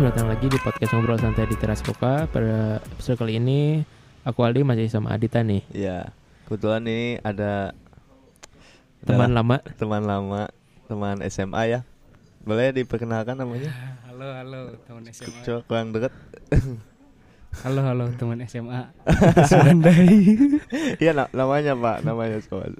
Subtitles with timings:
[0.00, 3.84] selamat datang lagi di podcast Ngobrol Santai di Teras Koka Pada episode kali ini,
[4.24, 6.08] aku Aldi masih sama Adita nih Iya,
[6.48, 7.76] kebetulan ini ada
[9.04, 10.42] Teman adalah lama teman lama,
[10.88, 11.80] teman SMA ya.
[12.40, 13.68] Boleh diperkenalkan namanya?
[14.08, 15.36] Halo, halo teman SMA.
[15.44, 16.16] Coba kurang deket.
[17.60, 18.88] Halo, halo teman SMA.
[19.44, 20.16] Semandai.
[21.04, 22.72] Iya, na- namanya Pak, namanya soal.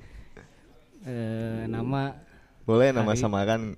[1.04, 2.16] Eh, nama
[2.64, 3.20] Boleh nama Hari.
[3.20, 3.76] samaran.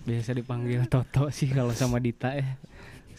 [0.00, 2.56] biasa dipanggil Toto sih kalau sama Dita ya.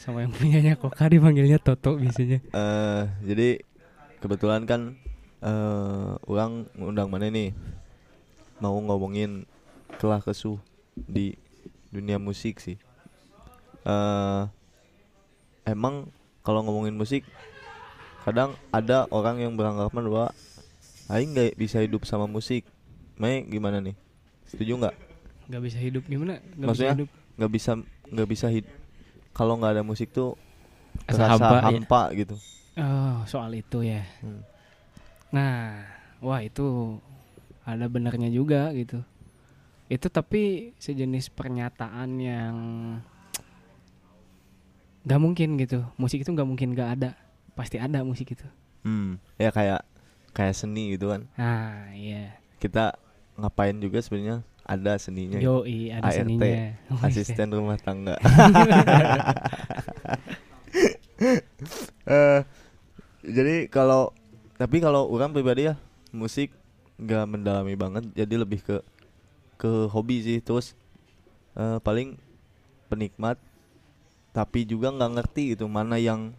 [0.02, 2.42] Sama yang punyanya Koka dipanggilnya Toto biasanya.
[2.42, 3.62] Eh, jadi
[4.18, 4.98] kebetulan kan
[5.46, 7.54] eh orang undang mana nih?
[8.58, 9.46] Mau ngomongin
[10.02, 10.58] kelah kesuh
[10.98, 11.38] di
[11.94, 12.82] dunia musik sih.
[13.86, 14.42] Eh
[15.70, 16.10] emang
[16.42, 17.22] kalau ngomongin musik
[18.26, 20.28] kadang ada orang yang beranggapan bahwa
[21.14, 22.66] aing nggak bisa hidup sama musik.
[23.22, 23.94] Mai gimana nih?
[24.50, 24.96] Setuju nggak?
[25.52, 26.42] Gak bisa hidup gimana?
[26.58, 26.90] Gak Maksudnya?
[26.90, 27.10] bisa hidup.
[27.38, 27.72] Nggak bisa
[28.12, 28.66] nggak bisa hid
[29.32, 30.36] kalau nggak ada musik tuh
[31.08, 31.62] Asa terasa hampa, ya.
[31.72, 32.36] hampa gitu.
[32.80, 34.04] Oh, soal itu ya.
[34.24, 34.44] Hmm.
[35.32, 35.88] Nah,
[36.20, 37.00] wah itu
[37.64, 39.04] ada benarnya juga gitu.
[39.92, 42.56] Itu tapi sejenis pernyataan yang
[45.04, 45.84] gak mungkin gitu.
[46.00, 47.12] Musik itu gak mungkin gak ada.
[47.56, 48.48] Pasti ada musik itu.
[48.88, 49.84] Hmm, ya kayak
[50.32, 51.28] kayak seni gitu kan.
[51.36, 52.40] Nah, iya.
[52.60, 52.96] Kita
[53.36, 55.36] ngapain juga sebenarnya ada seninya.
[55.36, 55.68] gitu.
[55.68, 56.80] Yoi, ada ART, seninya.
[57.06, 58.16] Asisten rumah tangga.
[62.12, 62.42] Eh,
[63.22, 64.10] jadi kalau
[64.58, 65.78] tapi kalau orang pribadi ya
[66.10, 66.50] musik
[66.98, 68.82] nggak mendalami banget jadi lebih ke
[69.62, 70.74] ke hobi sih terus
[71.54, 72.18] eh, paling
[72.90, 73.38] penikmat
[74.34, 76.34] tapi juga nggak ngerti gitu mana yang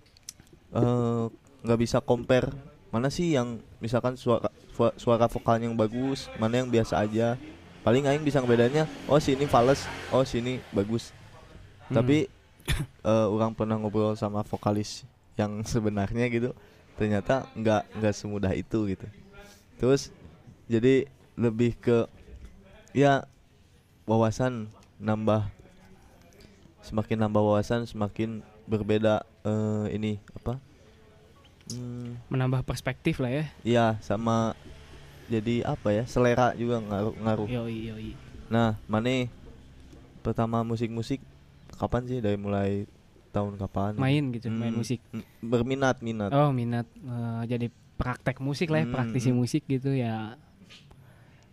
[0.74, 1.24] eh,
[1.62, 2.50] nggak bisa compare
[2.90, 4.50] mana sih yang misalkan suara,
[4.98, 7.38] suara vokalnya yang bagus mana yang biasa aja
[7.82, 11.10] paling aing bisa ngebedanya oh sini fals oh sini bagus
[11.90, 11.98] Hmm.
[11.98, 12.18] tapi
[13.10, 15.02] eh, orang pernah ngobrol sama vokalis
[15.36, 16.54] yang sebenarnya gitu
[16.96, 19.04] ternyata nggak nggak semudah itu gitu
[19.76, 20.08] terus
[20.70, 21.04] jadi
[21.34, 22.06] lebih ke
[22.94, 23.26] ya
[24.06, 25.44] wawasan nambah
[26.80, 30.56] semakin nambah wawasan semakin berbeda eh, ini apa
[31.62, 33.44] Hmm, menambah perspektif lah ya.
[33.62, 34.58] Iya sama
[35.32, 37.48] jadi apa ya selera juga ngaruh ngaruh.
[37.48, 38.10] Yoi, yoi.
[38.52, 39.24] Nah mana
[40.20, 41.24] pertama musik-musik
[41.72, 42.84] kapan sih dari mulai
[43.32, 43.96] tahun kapan?
[43.96, 45.00] Main gitu, main Hmm, musik.
[45.08, 46.30] hmm, Berminat minat.
[46.30, 47.66] Oh, minat eh, jadi
[47.96, 49.38] praktek musik lah ya, Hmm, praktisi hmm.
[49.38, 50.36] musik gitu ya.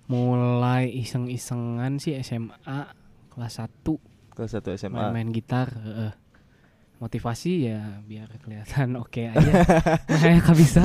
[0.09, 2.89] Mulai iseng-isengan sih SMA
[3.29, 3.95] kelas 1
[4.33, 4.95] Kelas satu SMA.
[5.11, 6.11] main-main gitar, heeh.
[6.99, 9.51] Motivasi ya biar kelihatan oke aja.
[10.03, 10.81] Makanya gak bisa.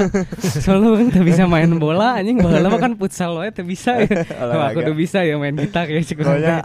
[0.62, 4.22] Soalnya tak bisa main bola anjing bola mah kan futsal wae teu bisa ya.
[4.70, 6.62] Aku udah bisa ya main gitar ya cukup Pokoknya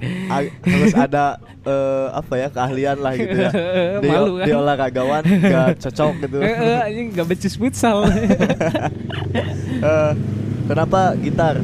[0.70, 1.26] harus ada
[1.66, 3.52] eh, apa ya keahlian lah gitu ya.
[4.06, 4.46] Di, Malu kan.
[4.46, 6.38] di olahragawan gak cocok gitu.
[6.46, 8.06] Heeh, anjing gak becus futsal.
[9.80, 10.12] Eh,
[10.68, 11.56] kenapa gitar?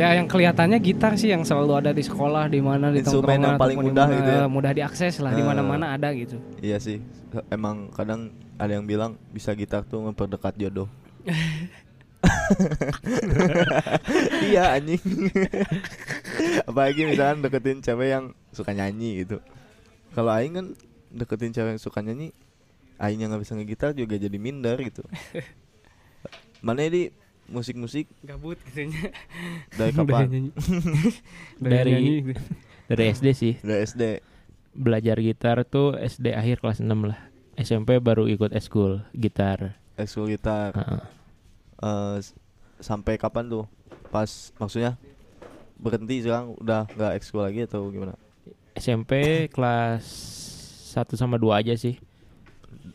[0.00, 3.60] Ya yang kelihatannya gitar sih yang selalu ada di sekolah di mana di Instrumen yang
[3.60, 4.48] paling di mudah gitu ya.
[4.48, 5.46] mudah diakses lah di Eh.
[5.46, 6.40] mana-mana ada gitu.
[6.58, 7.04] Iya sih.
[7.52, 10.88] Emang kadang ada yang bilang bisa gitar tuh memperdekat jodoh.
[14.44, 15.00] iya anjing.
[16.64, 19.38] Apalagi misalkan deketin cewek yang suka nyanyi gitu.
[20.12, 20.66] Kalau aing kan
[21.12, 22.32] deketin cewek yang suka nyanyi,
[22.98, 25.04] aing yang nggak bisa ngegitar juga jadi minder gitu.
[26.66, 27.08] Mana di
[27.50, 29.10] musik-musik Gabut gitunya.
[29.72, 30.26] dari kapan?
[31.60, 32.16] Dari- nyanyi.
[32.86, 34.02] Dari SD sih Dari SD.
[34.72, 37.18] Belajar gitar tuh SD akhir kelas 6 lah
[37.56, 40.72] SMP baru ikut eskul gitar Ekskul gitar.
[40.72, 41.02] Heeh.
[41.78, 42.32] Eh, s-
[42.78, 43.66] sampai kapan tuh?
[44.08, 44.96] Pas maksudnya
[45.76, 48.16] berhenti sekarang udah nggak ekskul lagi atau gimana?
[48.72, 49.12] SMP
[49.48, 50.06] kelas
[50.90, 51.98] 1 sama 2 aja sih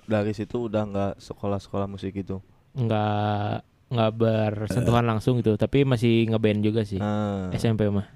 [0.03, 2.41] Dari situ udah nggak sekolah-sekolah musik itu.
[2.73, 8.09] nggak nggak bersentuhan langsung gitu tapi masih ngeband juga sih Nah, SMP mah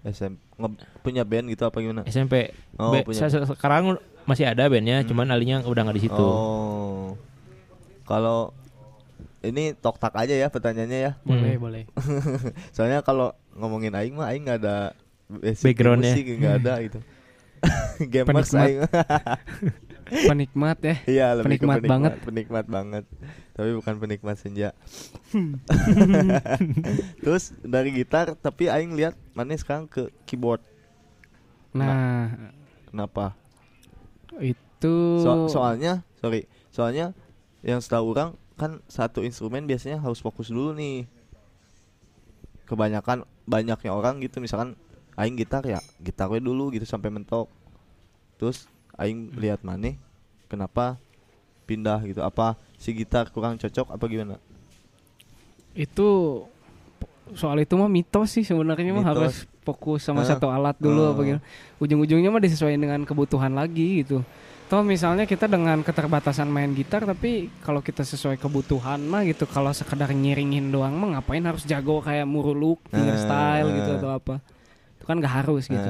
[0.00, 2.02] SM nge- punya band gitu apa gimana?
[2.04, 5.06] SMP Oh, punya se- se- sekarang masih ada bandnya Hmm.
[5.06, 7.18] cuman alinya udah nggak di situ Oh.
[8.02, 8.56] Kalau
[9.40, 11.12] ini tok tak aja ya pertanyaannya ya.
[11.20, 11.62] Boleh, Hmm.
[11.62, 11.82] boleh.
[12.74, 14.96] Soalnya kalau ngomongin aing mah aing nggak ada
[15.60, 16.10] Backgroundnya.
[16.10, 16.98] musik nggak ada gitu.
[18.10, 18.80] Gamers aing.
[20.08, 20.96] Penikmat ya.
[21.04, 22.12] Iya, lebih ke Penikmat banget.
[22.24, 23.04] Penikmat banget.
[23.54, 24.70] Tapi bukan penikmat senja.
[27.24, 30.62] Terus dari gitar tapi aing lihat mana sekarang ke keyboard.
[31.74, 32.32] Nah,
[32.88, 33.36] Kenapa?
[34.38, 37.12] itu So- soalnya, sorry, soalnya
[37.60, 41.04] yang setahu orang kan satu instrumen biasanya harus fokus dulu nih.
[42.64, 44.76] Kebanyakan banyaknya orang gitu misalkan
[45.18, 47.50] aing gitar ya gitarnya dulu gitu sampai mentok.
[48.38, 49.94] terus aing lihat maneh
[50.50, 50.98] kenapa
[51.64, 54.36] pindah gitu apa si gitar kurang cocok apa gimana
[55.76, 56.42] Itu
[57.36, 60.32] soal itu mah mitos sih sebenarnya mah harus fokus sama Hah?
[60.34, 61.40] satu alat dulu apa gitu.
[61.78, 64.24] Ujung-ujungnya mah disesuaikan dengan kebutuhan lagi gitu.
[64.68, 69.72] Toh misalnya kita dengan keterbatasan main gitar tapi kalau kita sesuai kebutuhan mah gitu kalau
[69.72, 73.98] sekedar nyiringin doang mah ngapain harus jago kayak muruluk, fingerstyle Eh, gitu eh.
[74.00, 74.34] atau apa.
[75.00, 75.88] Itu kan gak harus gitu.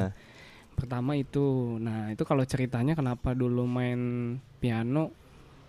[0.79, 1.43] Pertama itu.
[1.77, 3.99] Nah, itu kalau ceritanya kenapa dulu main
[4.57, 5.11] piano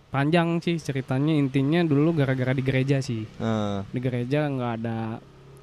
[0.08, 3.26] panjang sih ceritanya intinya dulu gara-gara di gereja sih.
[3.26, 5.18] eh, Di gereja nggak ada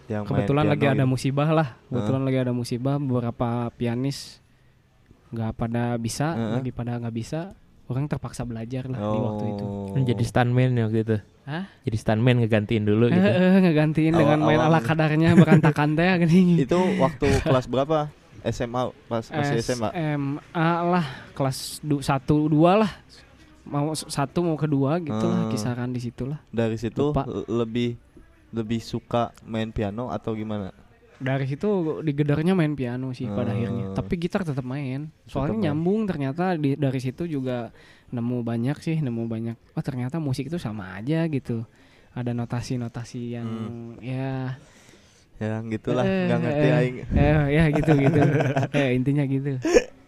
[0.07, 1.11] yang main kebetulan lagi ada gitu.
[1.11, 1.67] musibah lah.
[1.88, 4.39] Kebetulan lagi ada musibah beberapa pianis
[5.27, 6.53] nggak pada bisa, Heeh.
[6.59, 7.55] lagi pada nggak bisa.
[7.88, 9.63] Orang terpaksa belajar lah di waktu itu.
[9.63, 9.95] Oh.
[9.95, 11.17] Jadi stuntman ya waktu itu.
[11.47, 11.63] Hah?
[11.88, 13.23] Jadi stuntman ngegantiin dulu gitu.
[13.23, 14.75] Eh, eh, ngegantiin dengan main Awal-awal.
[14.75, 16.67] ala kadarnya berantakan teh gini.
[16.67, 18.11] itu waktu kelas berapa
[18.49, 20.47] SMA pas masih SMA SMA
[20.85, 22.91] lah kelas 1 2 lah.
[23.63, 25.51] Mau satu mau kedua gitu lah Hmm.
[25.51, 26.39] kisaran di situ lah.
[26.49, 27.27] dari situ Lupa.
[27.47, 27.99] lebih
[28.49, 30.71] lebih suka main piano atau gimana
[31.17, 31.67] Dari situ
[31.99, 33.57] digedernya main piano sih pada Hmm.
[33.57, 33.85] akhirnya.
[33.91, 35.09] Tapi gitar tetap main.
[35.25, 35.63] Soalnya main.
[35.67, 37.73] nyambung ternyata di, dari situ juga
[38.07, 39.57] nemu banyak sih, nemu banyak.
[39.73, 41.65] Oh ternyata musik itu sama aja gitu.
[42.13, 43.50] Ada notasi-notasi yang
[44.00, 44.55] ya
[45.38, 48.19] ya gitulah eh, nggak ngerti eh, aing Eh, ya gitu gitu.
[48.78, 49.51] eh intinya gitu.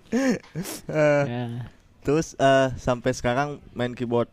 [0.10, 1.70] Eh, Ya,
[2.02, 4.26] terus eh, sampai sekarang main keyboard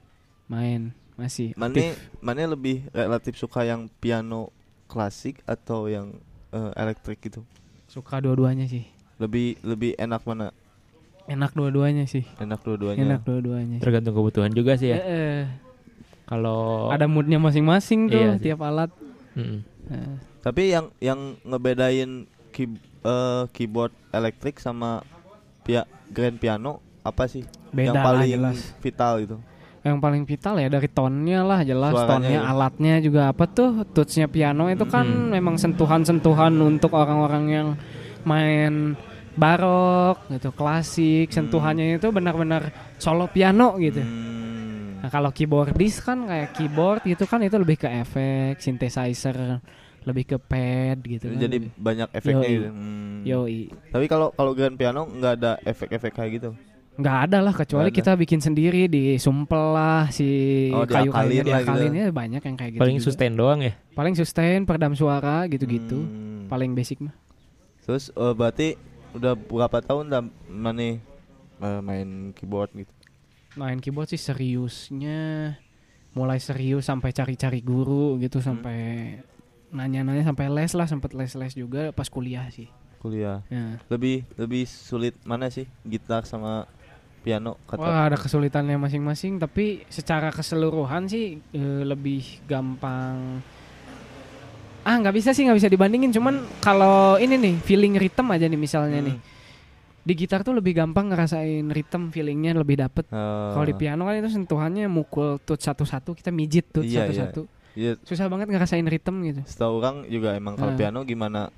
[0.47, 1.53] main masih.
[1.55, 4.49] mana mana lebih relatif suka yang piano
[4.87, 6.17] klasik atau yang
[6.49, 7.45] eh, elektrik gitu
[7.87, 8.85] Suka dua-duanya sih.
[9.17, 10.53] lebih lebih enak mana
[11.27, 12.23] Enak dua-duanya sih.
[12.37, 13.79] enak dua-duanya Enak dua-duanya.
[13.79, 14.99] Tergantung kebutuhan juga sih ya.
[14.99, 15.43] Eh.
[16.25, 18.43] Kalau Ada moodnya masing-masing tuh Iya sih.
[18.47, 18.95] tiap alat.
[19.37, 25.05] Eh, tapi yang yang ngebedain key- eh, keyboard elektrik sama
[25.63, 27.45] pia grand piano apa sih?
[27.71, 28.59] Beda yang lah paling jelas.
[28.79, 29.37] vital gitu
[29.83, 31.95] Yang paling vital ya dari tonnya lah jelas.
[31.95, 32.51] Suaranya tonnya ya.
[32.51, 33.87] alatnya juga apa tuh?
[33.87, 37.69] Touchnya piano itu kan memang sentuhan-sentuhan untuk orang-orang yang
[38.25, 38.99] main
[39.37, 41.31] barok gitu klasik.
[41.31, 44.03] Sentuhannya itu benar-benar solo piano gitu.
[44.03, 44.36] Hmm.
[45.07, 49.63] Nah kalau keyboardis kan kayak keyboard gitu kan itu lebih ke efek synthesizer
[50.03, 51.39] lebih ke pad gitu kan.
[51.41, 52.51] jadi banyak efeknya Yoi.
[52.53, 52.69] gitu.
[52.69, 53.19] Hmm.
[53.23, 53.61] Yoi.
[53.87, 56.51] tapi kalau kalau grand piano nggak ada efek-efek kayak gitu
[56.97, 57.95] nggak ada lah kecuali ada.
[57.95, 60.27] kita bikin sendiri di sumpel lah si
[60.71, 61.87] Oh, diakalin lah gitu.
[61.93, 63.07] ya banyak yang kayak gitu paling juga.
[63.07, 63.79] sustain doang ya.
[63.93, 66.47] paling sustain peredam suara gitu-gitu Hmm.
[66.47, 67.15] paling basic mah
[67.83, 68.75] terus eh, berarti
[69.13, 70.99] udah berapa tahun dah mana
[71.63, 72.91] eh, main keyboard gitu
[73.57, 75.57] main keyboard sih seriusnya
[76.13, 78.49] mulai serius sampai cari-cari guru gitu Hmm.
[78.55, 78.79] sampai
[79.69, 82.69] nanya-nanya sampai les lah sempet les-les juga pas kuliah sih
[82.99, 83.77] kuliah ya.
[83.87, 86.65] lebih lebih sulit mana sih gitar sama
[87.21, 93.43] piano kata Wah ada kesulitannya masing-masing tapi secara keseluruhan sih eh, lebih gampang
[94.83, 98.57] ah nggak bisa sih nggak bisa dibandingin cuman kalau ini nih feeling rhythm aja nih
[98.57, 99.09] misalnya Hmm.
[99.11, 99.17] nih
[100.07, 103.11] di gitar tuh lebih gampang ngerasain rhythm feelingnya lebih dapet.
[103.11, 107.03] Eh, kalau di piano kan itu sentuhannya mukul touch satu-satu kita mijit touch Iya, iya.
[107.05, 107.43] satu-satu.
[107.75, 109.43] Iya, susah banget ngerasain rhythm gitu.
[109.45, 110.79] Setahu orang juga emang kalau Eh.
[110.79, 111.51] piano gimana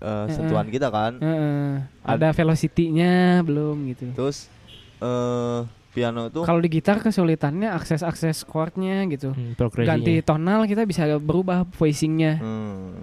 [0.00, 1.20] Eh, sentuhan kita kan?
[1.20, 1.84] Heeh.
[2.00, 4.08] Ad- ada velocity-nya belum gitu.
[4.16, 4.48] Terus
[4.96, 5.60] eh
[5.92, 9.36] piano tuh kalau di gitar kesulitannya akses-akses chordnya gitu.
[9.36, 9.52] Hmm,
[9.84, 12.40] ganti tonal kita bisa berubah voicingnya.
[12.40, 12.96] Hmm.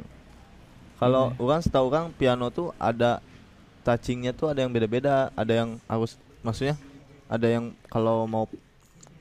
[0.97, 1.37] Kalau Iya.
[1.37, 3.21] orang setahu orang piano tuh ada
[3.87, 6.75] touchingnya tuh ada yang beda-beda, ada yang harus maksudnya
[7.25, 8.51] ada yang kalau mau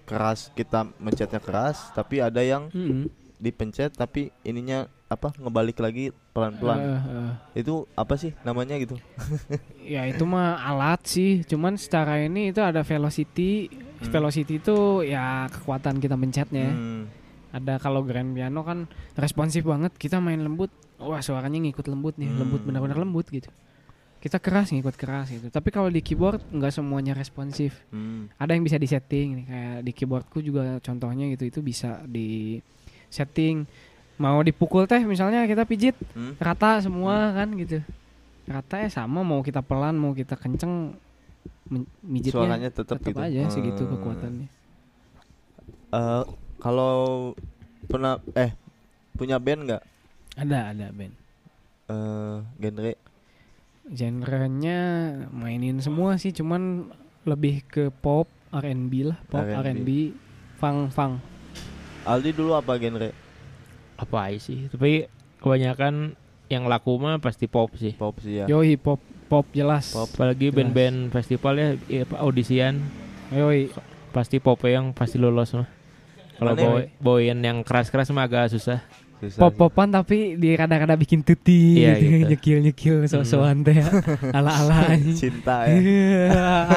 [0.02, 3.06] keras kita mencetnya keras, tapi ada yang Mm-mm.
[3.38, 6.78] dipencet tapi ininya apa ngebalik lagi pelan-pelan.
[6.78, 7.32] Eh, eh.
[7.62, 8.98] Itu apa sih namanya gitu?
[9.86, 14.12] ya itu mah alat sih cuman secara ini itu ada velocity Hmm.
[14.12, 14.76] velocity itu
[15.08, 17.08] ya kekuatan kita mencetnya Hmm.
[17.48, 18.84] ada kalau grand piano kan
[19.16, 20.68] responsif banget kita main lembut
[21.00, 22.68] wah suaranya ngikut lembut nih lembut Hmm.
[22.68, 23.48] benar-benar lembut gitu
[24.26, 25.46] kita keras ngikut keras gitu.
[25.46, 27.78] Tapi kalau di keyboard nggak semuanya responsif.
[27.88, 28.26] Hmm.
[28.34, 29.46] ada yang bisa disetting nih.
[29.46, 32.58] Kayak di keyboardku juga contohnya gitu itu bisa di
[33.06, 33.62] setting.
[34.16, 36.34] Mau dipukul teh misalnya kita pijit Hmm.
[36.36, 37.78] rata semua kan gitu.
[38.44, 40.94] Rata ya sama mau kita pelan mau kita kenceng
[42.00, 43.20] mijitnya Suaranya tetap tetap gitu.
[43.20, 43.92] aja segitu Hmm.
[43.92, 44.48] kekuatannya.
[45.88, 46.22] Eh,
[46.56, 46.94] kalau
[47.84, 48.50] pernah eh
[49.12, 49.82] punya band nggak?
[50.36, 51.14] Ada ada band.
[51.86, 52.92] Eh genre
[53.90, 54.80] genrenya
[55.30, 56.90] mainin semua sih cuman
[57.26, 60.14] lebih ke pop R&B lah pop R&B.
[60.56, 61.20] Funk funk
[62.06, 63.10] Aldi dulu apa genre?
[63.96, 65.10] apa aja sih tapi
[65.42, 66.16] kebanyakan
[66.46, 67.94] yang laku mah pasti pop sih.
[67.98, 69.90] pop sih ya Yoi pop pop jelas.
[69.90, 70.06] Pop.
[70.14, 71.68] Apalagi band-band festival ya,
[72.06, 72.78] apa, audisian
[73.34, 73.68] Yoi.
[74.14, 75.68] pasti pop yang pasti lolos mah.
[76.36, 78.84] Kalau boy, boyan yang keras-keras mah agak susah.
[79.16, 79.58] Susah Pop sih.
[79.58, 82.28] popan tapi di rada-rada bikin tuti Iya, gitu, gitu.
[82.28, 83.80] nyekil nyekil so-soan teh
[84.36, 86.76] ala ala cinta ya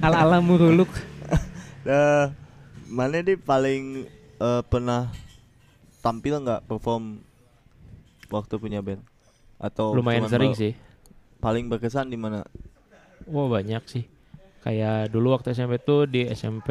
[0.00, 0.88] ala ala muruluk.
[1.80, 2.26] Eh,
[2.86, 4.04] mana nih paling
[4.36, 5.08] eh, pernah
[5.98, 7.24] tampil nggak perform
[8.28, 9.00] waktu punya band
[9.56, 10.76] atau Lumayan sering sih.
[11.36, 12.44] paling berkesan di mana
[13.24, 14.04] Wah banyak sih.
[14.60, 16.68] Kayak dulu waktu SMP tuh di SMP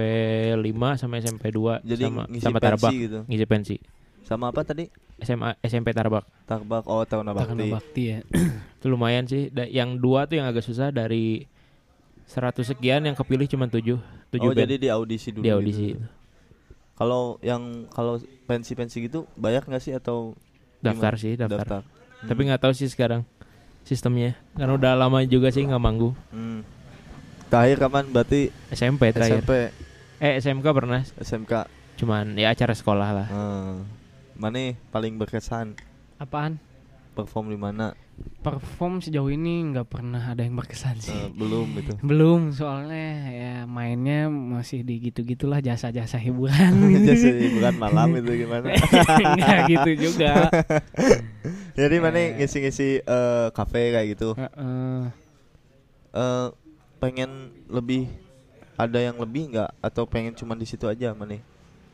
[0.54, 0.62] 5
[0.96, 3.76] sama SMP 2 jadi sama ngisi sama pensi Tarbak gitu ngisi pensi.
[4.30, 4.86] Sama apa tadi
[5.20, 6.24] SMA SMP Tarbak.
[6.46, 8.20] tarbak oh tahun Takana bakti bakti ya.
[8.78, 9.50] Itu lumayan sih.
[9.50, 11.50] Da- yang dua tuh yang agak susah dari
[12.30, 15.98] 100 sekian yang kepilih cuma 7 7 oh band jadi di audisi dulu di audisi.
[15.98, 16.06] gitu.
[16.94, 20.38] kalau yang kalau pensi pensi gitu bayar nggak sih atau
[20.78, 21.24] Daftar gimana?
[21.26, 21.58] sih, daftar.
[21.60, 21.82] daftar
[22.24, 23.26] Tapi nggak tahu sih sekarang
[23.82, 24.38] sistemnya.
[24.54, 26.14] Karena udah lama juga sih nggak manggung.
[26.30, 26.62] Hmm.
[27.50, 29.42] terakhir kapan berarti SMP terakhir.
[29.42, 29.54] SMP
[30.20, 31.54] Eh SMK pernah, SMK
[31.98, 33.28] cuman ya acara sekolah lah.
[33.28, 33.99] Hmm.
[34.40, 35.76] Mana nih paling berkesan
[36.16, 36.56] Apaan?
[37.12, 37.92] perform di mana
[38.40, 41.08] Perform sejauh ini nggak pernah ada yang berkesan sih.
[41.10, 46.68] Eh, belum gitu Belum, soalnya ya mainnya masih di gitu-gitulah jasa-jasa hiburan.
[47.08, 50.52] Jasa hiburan malam itu gimana Enggak gitu juga.
[51.74, 52.28] jadi mana Eh.
[52.38, 55.00] ngisi-ngisi eh, kafe kayak gitu Heeh.
[56.12, 56.48] eh
[57.00, 57.32] pengen
[57.68, 58.12] lebih
[58.76, 61.40] ada yang lebih nggak atau pengen cuma di situ aja mana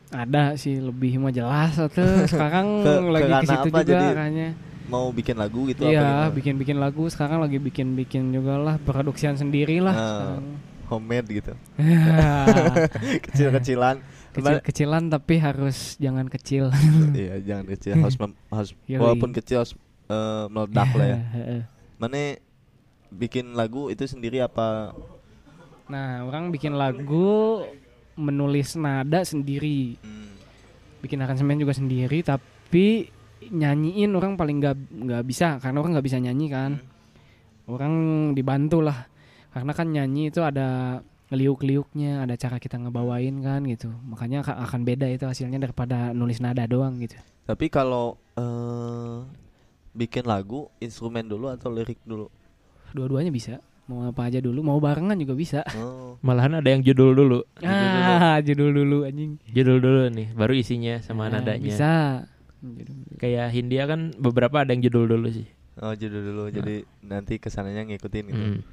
[0.08, 1.90] Ada sih lebih mah jelas tuh.
[2.30, 4.06] Sekarang Ke- lagi ke situ juga jadi?
[4.12, 4.48] arahnya.
[4.86, 6.26] mau bikin lagu gitu Iya, gimana?
[6.30, 7.02] bikin-bikin lagu.
[7.08, 9.90] Sekarang lagi bikin-bikin juga lah produksian sendiri lah.
[9.90, 10.06] Ah.
[10.06, 10.46] sekarang.
[10.86, 11.50] homemade gitu
[13.26, 13.98] kecil-kecilan
[14.30, 16.70] Kecil-kecilan tapi harus jangan kecil.
[17.12, 19.00] iya jangan kecil harus mem- harus Yoi.
[19.00, 19.74] walaupun kecil harus
[20.06, 21.18] eh, meledak lah ya
[21.96, 22.38] mana
[23.08, 24.92] bikin lagu itu sendiri apa
[25.86, 27.62] Nah, orang bikin lagu
[28.16, 30.30] menulis nada sendiri, hmm,
[31.00, 33.12] bikin aransemen juga sendiri, tapi
[33.46, 36.72] nyanyiin orang paling nggak nggak bisa karena orang nggak bisa nyanyi kan.
[37.66, 37.94] Orang
[38.32, 39.10] dibantu lah,
[39.50, 43.90] karena kan nyanyi itu ada liuk-liuknya, ada cara kita ngebawain kan gitu.
[44.06, 47.18] Makanya aka- akan beda itu hasilnya daripada nulis nada doang gitu.
[47.42, 49.22] tapi kalau eh
[49.92, 52.26] bikin lagu instrumen dulu atau lirik dulu
[52.90, 53.62] Dua-duanya bisa.
[53.86, 55.62] Mau apa aja dulu, mau barengan juga bisa.
[55.78, 57.38] oh Malahan ada yang judul dulu.
[57.60, 59.38] Ah, judul dulu anjing.
[59.46, 61.62] Judul dulu nih, baru isinya sama Nah, nadanya.
[61.62, 61.92] Bisa.
[63.16, 65.46] Kayak Hindia kan beberapa ada yang judul dulu sih.
[65.76, 68.64] oh judul dulu jadi nanti ke sananya ngikutin gitu Hmm.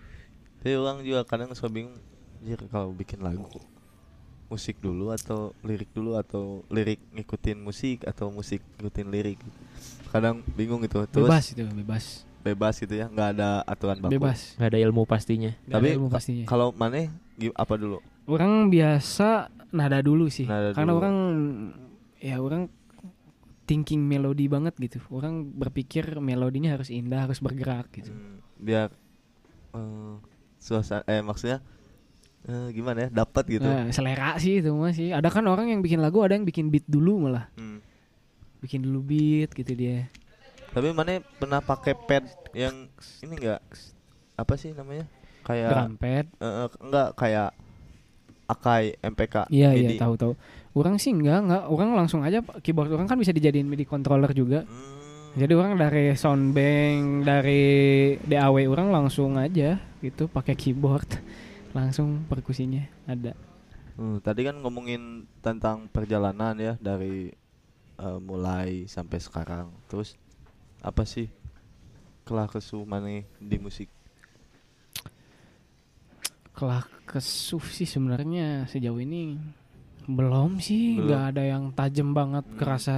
[0.56, 2.00] tapi orang juga kadang suka bingung
[2.40, 3.44] Jir, kalau bikin lagu
[4.48, 9.36] musik dulu atau lirik dulu atau lirik ngikutin musik atau musik ngikutin lirik
[10.10, 12.06] kadang bingung gitu terus Bebas itu, bebas.
[12.44, 14.60] Bebas gitu ya nggak ada aturan baku Bebas.
[14.60, 15.52] Nggak ada ilmu pastinya.
[15.64, 16.46] Nggak Tapi ada ilmu pastinya.
[16.46, 17.08] kalau mana
[17.56, 20.48] apa dulu Orang biasa nada dulu sih.
[20.48, 21.00] Nada Karena dulu.
[21.04, 21.16] orang
[22.24, 22.72] ya orang
[23.68, 25.00] thinking melodi banget gitu.
[25.12, 28.12] Orang berpikir melodinya harus indah, harus bergerak gitu.
[28.12, 28.92] Hmm, biar
[29.74, 30.16] eh
[30.60, 31.60] suasana eh maksudnya
[32.48, 35.12] eh, gimana ya dapat gitu Nah, selera sih itu masih.
[35.12, 37.52] Ada kan orang yang bikin lagu, ada yang bikin beat dulu malah.
[37.60, 37.84] Hmm.
[38.64, 40.08] Bikin dulu beat gitu dia.
[40.74, 42.90] Tapi mana pernah pakai pad yang
[43.22, 43.62] ini enggak
[44.34, 45.06] apa sih namanya
[45.46, 46.26] kayak Drum pad.
[46.42, 47.50] eh, enggak kayak
[48.44, 50.34] Akai MPK Iya iya tahu tahu.
[50.76, 51.64] Orang sih enggak enggak.
[51.72, 54.68] Orang langsung aja keyboard orang kan bisa dijadiin MIDI controller juga.
[54.68, 55.00] Hmm.
[55.34, 57.64] Jadi orang dari soundbank, dari
[58.22, 61.08] DAW orang langsung aja gitu pakai keyboard.
[61.78, 63.34] Langsung perkusinya ada.
[63.98, 67.34] Hmm, tadi kan ngomongin tentang perjalanan ya dari
[67.98, 69.74] eh, mulai sampai sekarang.
[69.90, 70.14] Terus
[70.84, 71.32] apa sih
[72.24, 73.08] kelah kesu mana
[73.40, 73.88] di musik?
[76.54, 79.36] Kelah kesuh sih sebenarnya sejauh ini
[80.04, 82.58] belum sih, nggak ada yang tajam banget Hmm.
[82.60, 82.98] kerasa.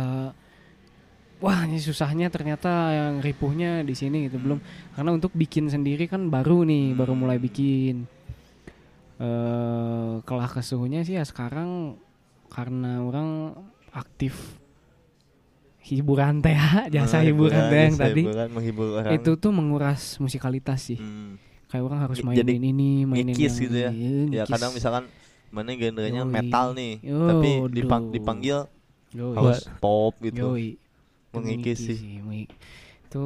[1.40, 4.60] Wah, ini susahnya ternyata yang ripuhnya di sini gitu belum.
[4.98, 7.22] Karena untuk bikin sendiri kan baru nih, baru Hmm.
[7.22, 8.10] mulai bikin.
[9.16, 11.96] Eh kelah kesuhnya sih ya sekarang
[12.52, 13.56] karena orang
[13.96, 14.60] aktif
[15.86, 16.58] hiburan teh
[16.94, 19.14] jasa Eh, hiburan teh yang tadi hiburan, menghibur orang.
[19.14, 21.38] itu tuh menguras musikalitas sih Hmm.
[21.66, 23.90] kayak orang harus mainin jadi ini mainin ngikis yang gitu ya.
[23.92, 25.06] Iya, Ya kadang misalkan
[25.50, 26.32] mana genrenya Yoi.
[26.32, 28.58] metal nih, Yo, tapi dipang- dipanggil
[29.12, 29.34] Yoi.
[29.34, 30.52] harus pop gitu.
[30.52, 30.76] Yoi.
[30.76, 32.46] Itu Mengikis ngikis sih.
[33.06, 33.26] itu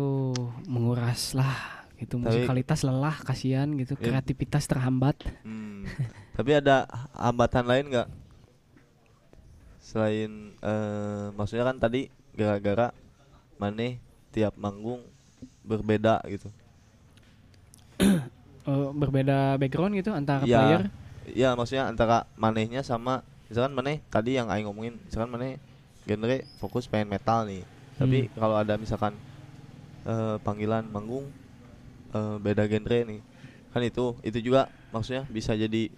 [0.65, 1.55] menguras lah
[1.95, 4.01] itu Tapi- musikalitas lelah kasihan gitu Ya.
[4.03, 5.83] kreativitas terhambat Hmm.
[6.35, 8.07] tapi ada hambatan lain nggak
[9.79, 12.07] selain eh maksudnya kan tadi
[12.39, 12.87] gara-gara
[13.61, 13.87] mana
[14.31, 15.03] tiap manggung
[15.67, 16.47] berbeda gitu
[17.99, 20.57] Eh, berbeda background gitu antara Iya.
[20.57, 20.83] player.
[21.29, 25.59] Iya maksudnya antara manehnya sama misalkan maneh tadi yang aing ngomongin misalkan maneh
[26.07, 27.61] genre fokus pengen metal nih
[27.99, 28.33] tapi Hmm.
[28.39, 29.13] kalau ada misalkan
[30.07, 31.25] eh, panggilan manggung
[32.15, 33.19] eh, beda genre nih
[33.69, 35.91] kan itu itu juga maksudnya bisa jadi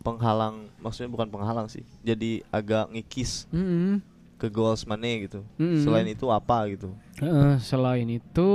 [0.00, 4.00] penghalang maksudnya bukan penghalang sih jadi agak ngikis Mm-mm.
[4.36, 5.80] Ke goals maneh gitu Mm-mm.
[5.80, 8.50] selain itu apa gitu Heeh, selain itu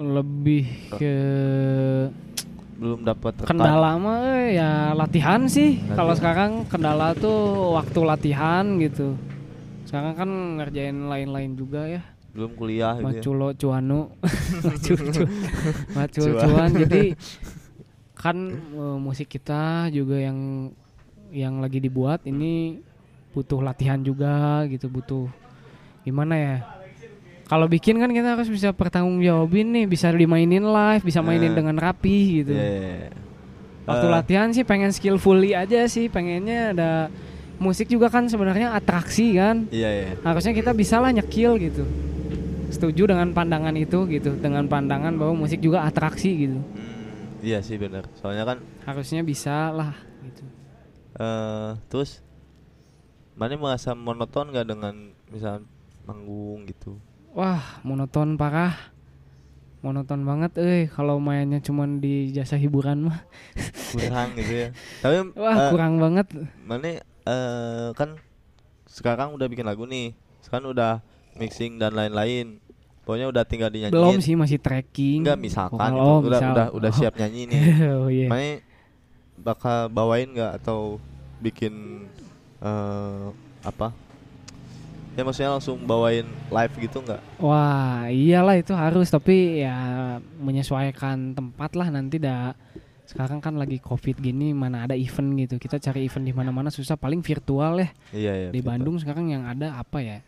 [0.00, 0.64] lebih
[0.96, 1.14] ke
[2.80, 5.84] belum dapat kendala mah eh, ya latihan sih.
[5.84, 7.36] Kalau sekarang kendala tuh
[7.76, 9.20] waktu latihan gitu.
[9.84, 12.00] Sekarang kan ngerjain lain-lain juga ya.
[12.30, 13.20] belum kuliah gitu ya.
[13.20, 14.00] Maculo cuanu.
[14.64, 15.12] Maculo
[16.00, 16.40] Macul Cuan.
[16.40, 16.70] cuan.
[16.72, 17.02] Jadi
[18.22, 20.72] kan eh, musik kita juga yang
[21.28, 22.80] yang lagi dibuat ini
[23.30, 25.26] butuh latihan juga gitu, butuh
[26.00, 26.56] gimana ya?
[27.44, 31.56] Kalau bikin kan kita harus bisa pertanggungjawabin nih, bisa dimainin live, bisa mainin Eh.
[31.56, 32.54] dengan rapi gitu.
[32.54, 33.10] Iya, iya, iya.
[33.82, 36.90] Waktu Eh, latihan sih pengen skillfully aja sih, pengennya ada
[37.58, 39.66] musik juga kan sebenarnya atraksi kan.
[39.68, 41.82] iya iya Harusnya kita bisa lah nyekil gitu.
[42.70, 46.54] Setuju dengan pandangan itu gitu, dengan pandangan bahwa musik juga atraksi gitu.
[46.54, 49.90] Hmm, iya sih benar soalnya kan Harusnya bisa lah
[50.22, 50.46] gitu.
[51.18, 52.22] eh terus
[53.40, 54.92] mana merasa monoton gak dengan
[55.26, 55.64] misal
[56.02, 58.74] manggung gitu Wah, monoton parah.
[59.80, 63.24] Monoton banget eh kalau mainnya cuman di jasa hiburan mah.
[63.90, 64.68] kurang gitu ya
[65.02, 66.26] tapi Wah, eh, kurang banget.
[66.60, 68.20] mana eh kan
[68.84, 71.00] sekarang udah bikin lagu nih sekarang udah
[71.34, 72.60] mixing dan lain-lain
[73.02, 75.24] pokoknya udah tinggal dinyanyiin Belum sih masih tracking.
[75.24, 76.02] enggak misalkan gitu.
[76.02, 76.52] oh, udah misal.
[76.52, 76.98] udah udah Oh.
[77.00, 77.60] siap nyanyi nih
[77.96, 78.26] oh iya.
[78.26, 78.60] mana
[79.38, 81.00] bakal bawain nggak atau
[81.40, 82.04] bikin
[82.60, 83.26] eh
[83.60, 83.92] apa
[85.10, 89.76] ya maksudnya langsung bawain live gitu nggak Wah, iyalah itu harus tapi ya
[90.38, 92.54] menyesuaikan tempat lah nanti dah.
[93.04, 95.58] Sekarang kan lagi Covid gini mana ada event gitu.
[95.58, 97.90] Kita cari event di mana-mana susah paling virtual ya.
[98.14, 98.70] iya iya Di betul.
[98.70, 100.18] Bandung sekarang yang ada apa ya?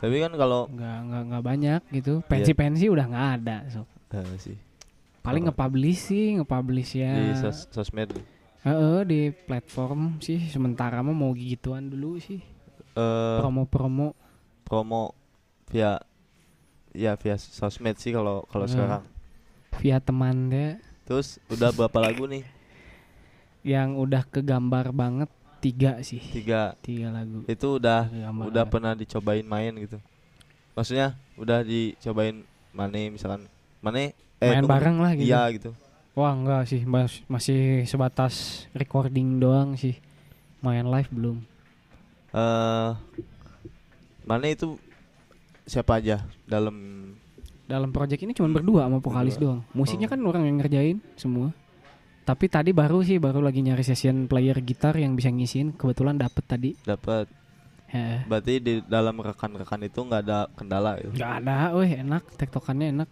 [0.00, 2.12] tapi kan kalau Nggak nggak nggak banyak gitu.
[2.18, 2.26] Iya.
[2.26, 3.56] Pensi-pensi udah nggak ada.
[3.68, 3.84] So.
[4.40, 4.56] sih
[5.20, 7.12] Paling nge-publish sih, nge-publish ya.
[7.12, 8.08] di sos- sosmed
[8.60, 12.40] Heeh, di platform sih sementara mah mau gituan dulu sih.
[12.90, 14.12] eh Promo-promo.
[14.62, 15.14] promo
[15.66, 15.98] via
[16.90, 18.72] ya via sosmed sih kalau kalau Hmm.
[18.72, 19.02] sekarang
[19.76, 22.42] via teman deh terus udah berapa lagu nih
[23.62, 26.18] yang udah kegambar banget tiga sih.
[26.20, 27.42] tiga Tiga lagu.
[27.46, 28.72] itu udah Kegambar udah banget.
[28.72, 29.98] pernah dicobain main gitu
[30.72, 33.46] maksudnya udah dicobain mana misalkan
[33.78, 35.26] mana main bareng lah gitu.
[35.26, 35.70] iya gitu
[36.12, 39.94] Wah enggak sih, mas- masih sebatas recording doang sih.
[40.60, 41.38] Main live belum.
[42.30, 42.90] eh
[44.22, 44.78] mana itu
[45.64, 47.10] siapa aja dalam
[47.66, 49.58] Dalam project ini cuma berdua sama vokalis Berdua.
[49.58, 49.60] doang.
[49.72, 50.12] Musiknya Oh.
[50.12, 51.50] kan orang yang ngerjain semua.
[52.20, 56.44] Tapi tadi baru sih baru lagi nyari session player gitar yang bisa ngisiin kebetulan dapet
[56.44, 56.70] tadi.
[56.80, 57.26] dapat
[57.86, 58.22] Ya.
[58.22, 63.08] berarti di dalam rekan-rekan itu nggak ada kendala gitu Gak ada, weh enak, tektokannya enak.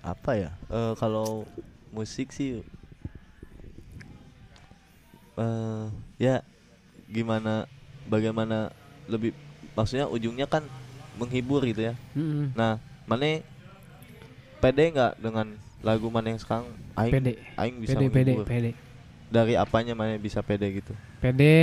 [0.00, 1.44] Apa ya Eh kalau
[1.90, 2.60] musik sih
[5.38, 5.84] eh
[6.18, 6.42] ya
[7.08, 7.64] gimana
[8.06, 8.68] bagaimana
[9.06, 9.32] lebih
[9.72, 10.66] maksudnya ujungnya kan
[11.16, 12.52] menghibur gitu ya Mm-mm.
[12.52, 13.40] nah mana
[14.58, 15.46] pede nggak dengan
[15.80, 16.66] lagu mana yang sekarang
[16.98, 18.70] aing Pede, aing bisa pede, pede, menghibur pede.
[19.30, 21.54] dari apanya mana bisa pede gitu Pede,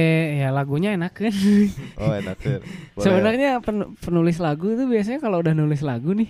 [0.44, 1.32] ya lagunya enak kan.
[1.96, 2.36] oh enak.
[3.00, 6.28] Sebenarnya pen- penulis lagu itu biasanya kalau udah nulis lagu nih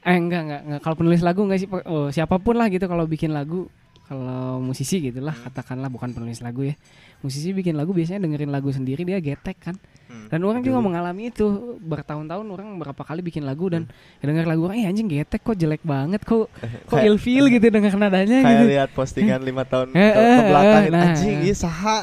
[0.00, 0.80] eh enggak enggak, enggak.
[0.80, 3.68] kalau penulis lagu enggak sih oh, siapa pun lah gitu kalau bikin lagu.
[4.10, 6.74] Kalau musisi gitulah katakanlah bukan penulis lagu ya.
[7.22, 9.78] Musisi bikin lagu biasanya dengerin lagu sendiri dia getek kan.
[10.10, 10.26] Hmm.
[10.26, 11.78] dan orang juga mengalami itu.
[11.78, 13.86] Bertahun-tahun orang berapa kali bikin lagu dan
[14.18, 16.50] denger lagu orang eh anjing getek kok jelek banget kok.
[16.90, 18.64] Kok ilfeel gitu denger nadanya kayak gitu.
[18.74, 21.06] lihat postingan lima tahun Eh, ke, eh, ke belakang eh, nah.
[21.14, 21.96] anjing iya saha.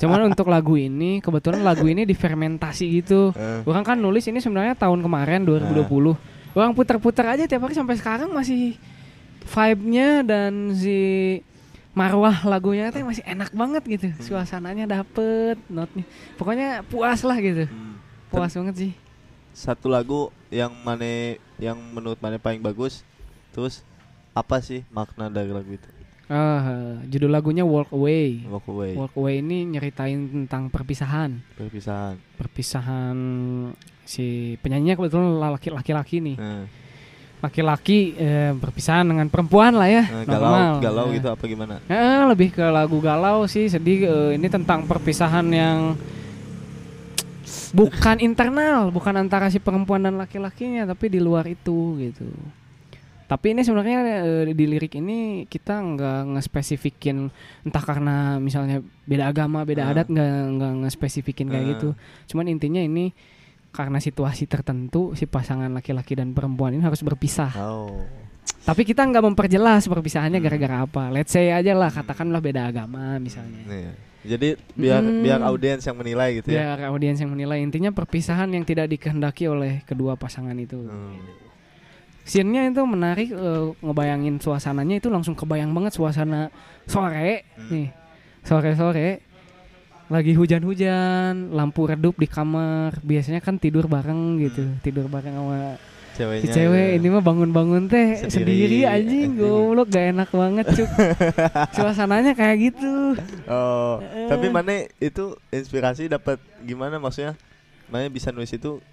[0.00, 3.36] Cuman untuk lagu ini kebetulan lagu ini difermentasi gitu.
[3.68, 6.37] Orang kan nulis ini sebenarnya tahun kemarin 2020.
[6.56, 8.76] Orang putar-putar aja tiap hari sampai sekarang masih
[9.48, 10.98] vibe-nya dan si
[11.96, 14.06] marwah lagunya teh masih enak banget gitu.
[14.22, 16.04] Suasananya dapet, notnya.
[16.38, 17.66] Pokoknya puas lah gitu.
[17.66, 17.94] hmm.
[18.30, 18.92] Puas banget sih.
[19.50, 23.02] satu lagu yang mana yang menurut mana paling bagus
[23.50, 23.82] terus
[24.30, 25.88] apa sih makna dari lagu itu
[26.28, 26.60] Ah,
[27.04, 28.44] judul lagunya Walk Away.
[28.44, 31.40] Walk Away Walk Away ini nyeritain tentang perpisahan.
[31.54, 33.16] perpisahan Perpisahan
[34.04, 34.24] si
[34.58, 36.36] penyanyinya kebetulan laki- laki-laki nih.
[36.36, 36.64] Eh,
[37.38, 40.04] Laki-laki eh, berpisahan dengan perempuan lah ya.
[40.26, 40.72] galau normal.
[40.82, 44.84] galau Eh, gitu apa gimana Eh, lebih ke lagu galau sih sedih eh, ini tentang
[44.84, 45.94] perpisahan yang
[47.70, 52.26] bukan internal, bukan antara si perempuan dan laki-lakinya, tapi di luar itu gitu.
[53.28, 57.28] Tapi ini sebenarnya eh, di lirik ini kita nggak ngespesifikin
[57.62, 59.92] entah karena misalnya beda agama, beda Ah.
[59.92, 61.70] adat nggak nggak ngespesifikin kayak Ah.
[61.76, 61.88] gitu.
[62.32, 63.12] Cuman intinya ini
[63.68, 67.52] karena situasi tertentu si pasangan laki-laki dan perempuan ini harus berpisah.
[67.60, 68.00] Oh.
[68.64, 70.46] Tapi kita nggak memperjelas perpisahannya Hmm.
[70.48, 71.02] gara-gara apa.
[71.12, 73.60] Let's say aja lah katakanlah beda agama misalnya.
[73.64, 73.92] Nih.
[74.18, 75.20] Jadi biar Hmm.
[75.20, 76.74] biar audiens yang menilai gitu ya.
[76.74, 80.80] Biar audiens yang menilai intinya perpisahan yang tidak dikehendaki oleh kedua pasangan itu.
[80.80, 81.47] Hmm.
[82.28, 86.52] Scene-nya itu menarik eh, ngebayangin suasananya itu langsung kebayang banget suasana
[86.84, 87.72] sore Hmm.
[87.72, 87.88] nih.
[88.44, 89.24] Sore-sore
[90.08, 93.00] lagi hujan-hujan, lampu redup di kamar.
[93.00, 94.76] Biasanya kan tidur bareng gitu, Hmm.
[94.78, 95.76] tidur bareng sama
[96.14, 96.42] Ceweknya.
[96.42, 96.86] si cewek.
[96.86, 96.96] ya.
[96.96, 99.32] Ini mah bangun-bangun teh Sendiri, sendiri, anjing, anjing.
[99.38, 100.88] goblok gak enak banget cuk.
[101.76, 103.16] Suasananya kayak gitu.
[103.46, 104.28] Oh, Eh.
[104.28, 107.36] tapi mana itu inspirasi dapat gimana maksudnya?
[107.86, 108.84] Mana bisa nulis itu?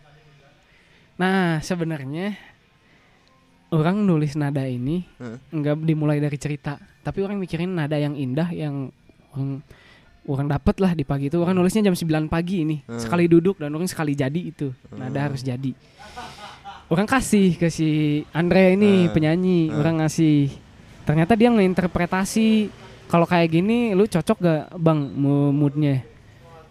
[1.15, 2.35] Nah, sebenarnya
[3.75, 5.03] orang nulis nada ini
[5.51, 8.89] nggak dimulai dari cerita, tapi orang mikirin nada yang indah yang
[9.35, 9.59] orang
[10.25, 11.37] orang dapat lah di pagi itu.
[11.37, 12.81] Orang nulisnya jam 9 pagi ini.
[12.87, 12.97] Hmm.
[12.97, 14.73] Sekali duduk dan orang sekali jadi itu.
[14.89, 15.25] Nada Hmm.
[15.29, 15.71] harus jadi.
[16.85, 17.89] Orang kasih ke si
[18.29, 19.13] Andre ini Hmm.
[19.13, 19.77] penyanyi, Hmm.
[19.81, 20.49] orang ngasih.
[21.05, 22.69] Ternyata dia ngeinterpretasi
[23.05, 25.13] kalau kayak gini lu cocok gak Bang
[25.53, 26.01] moodnya?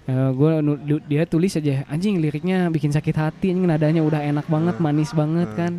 [0.04, 4.20] Eh, gua nu- du- dia tulis aja anjing liriknya bikin sakit hati anjing nadanya udah
[4.20, 4.84] enak banget Hmm.
[4.84, 5.56] manis banget Hmm.
[5.56, 5.72] kan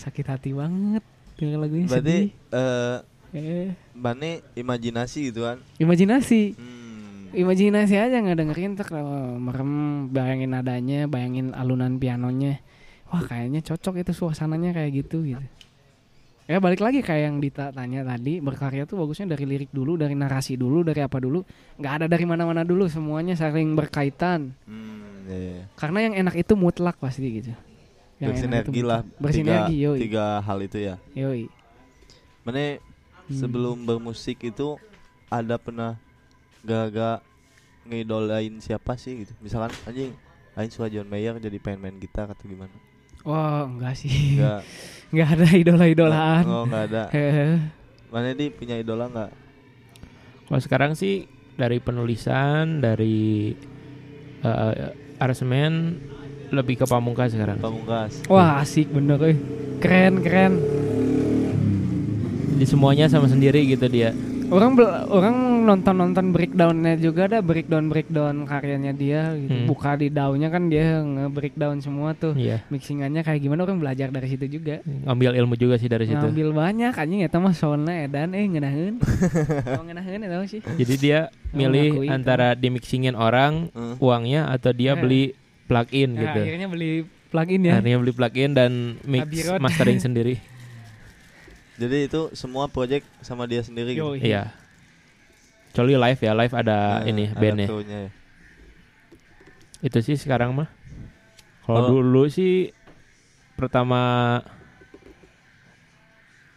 [0.00, 1.04] sakit hati banget
[1.36, 2.24] denger lagunya Berarti sedih.
[2.52, 2.98] eh
[3.30, 5.60] eh, mana imajinasi gitu kan?
[5.76, 6.56] imajinasi?
[6.56, 7.30] Hmm.
[7.30, 9.70] imajinasi aja nggak dengerin tuh kalau merem
[10.10, 12.58] bayangin nadanya bayangin alunan pianonya.
[13.06, 15.46] Wah kayaknya cocok itu suasananya kayak gitu gitu.
[16.50, 20.18] Ya balik lagi kayak yang Dita tanya tadi berkarya tuh bagusnya dari lirik dulu dari
[20.18, 21.46] narasi dulu dari apa dulu.
[21.78, 24.50] Nggak ada dari mana-mana dulu semuanya saling berkaitan.
[24.66, 25.62] Hmm, iya, iya.
[25.78, 27.54] karena yang enak itu mutlak pasti gitu
[28.20, 29.00] yang Bersinergi itu lah.
[29.16, 30.94] bersinergi tiga, yoi tiga hal itu ya.
[31.10, 31.48] yoi
[32.40, 32.76] Mana
[33.24, 33.38] Hmm.
[33.38, 34.74] sebelum bermusik itu
[35.26, 35.94] ada pernah
[36.60, 37.22] gak-gak
[37.84, 39.32] ngidolain siapa sih gitu?
[39.38, 40.10] Misalkan anjing
[40.52, 42.74] Aing suka John Mayer jadi pengen main gitar atau gimana?
[43.22, 44.66] wah enggak sih Enggak.
[45.14, 47.02] nggak ada idola-idolaan Oh, enggak ada.
[48.12, 49.30] Mana di punya idola enggak?
[50.44, 53.54] Kalau sekarang sih dari penulisan, dari
[54.42, 56.02] eh, aransemen
[56.50, 57.58] lebih ke pamungkas sekarang.
[57.58, 58.22] Pamungkas.
[58.26, 59.36] Wah asik bener euy.
[59.78, 60.52] Keren keren.
[62.52, 64.12] Di semuanya sama sendiri gitu dia.
[64.50, 69.46] Orang bel- orang nonton nonton breakdownnya juga ada breakdown breakdown karyanya dia gitu.
[69.54, 69.66] Hmm.
[69.70, 72.34] Buka di daunnya kan dia nge breakdown semua tuh.
[72.34, 72.66] Iya.
[72.66, 74.82] Mixingannya kayak gimana orang belajar dari situ juga.
[74.82, 76.18] Ngambil ilmu juga sih dari situ.
[76.18, 78.50] Ngambil banyak anjing eta mah sona edan eh.
[79.70, 80.60] Oh eta mah sih.
[80.66, 81.18] Jadi dia
[81.54, 82.10] milih itu.
[82.10, 84.02] antara di mixingin orang Hmm.
[84.02, 84.98] uangnya atau dia Eh.
[84.98, 85.22] beli
[85.70, 86.40] plugin Nah, gitu.
[86.42, 86.90] akhirnya beli
[87.30, 87.78] plugin ya.
[87.78, 88.72] Akhirnya beli plugin dan
[89.04, 89.62] mix Road.
[89.62, 90.42] mastering sendiri.
[91.78, 94.12] Jadi itu semua project sama dia sendiri gitu.
[94.12, 94.20] Yoi.
[94.20, 94.50] Iya.
[95.70, 97.68] Kecuali live ya, live ada Nah, ini ada bandnya.
[97.70, 98.10] ya.
[99.80, 100.66] Itu sih sekarang mah.
[101.62, 102.74] Kalau Kalau- dulu sih
[103.54, 104.00] pertama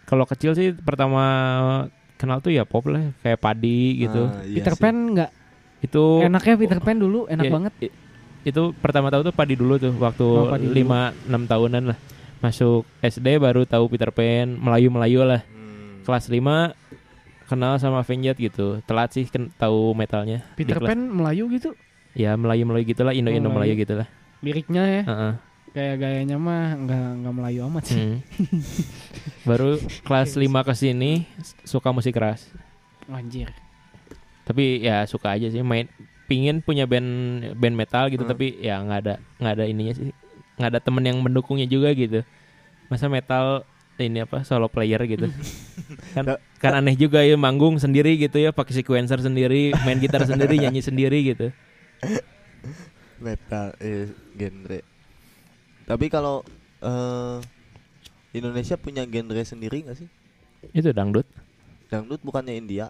[0.03, 1.23] kalau kecil sih pertama
[2.17, 4.25] kenal tuh ya pop lah, kayak Padi gitu.
[4.25, 4.81] Ah, iya Peter sih.
[4.81, 5.31] Pan enggak
[5.79, 7.73] Itu enaknya Peter Pan dulu enak Iya, banget.
[8.43, 10.67] Itu pertama tahu tuh Padi dulu tuh waktu Oh, Padi.
[10.67, 11.97] 5 6 tahunan lah.
[12.39, 15.41] Masuk SD baru tahu Peter Pan, Melayu-Melayu lah.
[15.45, 16.03] Hmm.
[16.03, 16.75] Kelas 5
[17.45, 18.83] kenal sama Avenged gitu.
[18.83, 20.43] Telat sih ken- tahu metalnya.
[20.53, 21.71] Peter Pan Melayu gitu.
[22.11, 23.81] Ya Melayu-Melayu gitulah, Indo-Indo Oh, Melayu Melayu.
[23.81, 24.07] gitulah.
[24.39, 25.03] Liriknya ya.
[25.03, 25.33] Heeh.
[25.73, 27.97] kayak gayanya mah nggak nggak Melayu amat sih.
[27.97, 28.17] Hmm.
[29.41, 31.25] Baru kelas 5 ke sini
[31.63, 32.45] suka musik keras.
[33.07, 33.49] Anjir.
[34.43, 35.87] Tapi ya suka aja sih main
[36.33, 37.05] pingin punya band
[37.53, 38.33] band metal gitu Hmm.
[38.33, 40.09] tapi ya nggak ada nggak ada ininya sih.
[40.57, 42.25] nggak ada temen yang mendukungnya juga gitu.
[42.89, 43.61] Masa metal
[44.01, 45.29] ini apa solo player gitu.
[46.17, 50.57] kan kan aneh juga ya manggung sendiri gitu ya pakai sequencer sendiri, main gitar sendiri,
[50.57, 51.53] nyanyi sendiri gitu.
[53.21, 54.79] metal eh, genre.
[55.85, 56.41] Tapi kalau
[56.81, 57.37] eh
[58.33, 60.09] Indonesia punya genre sendiri nggak sih?
[60.73, 61.25] Itu dangdut.
[61.89, 62.89] Dangdut bukannya India?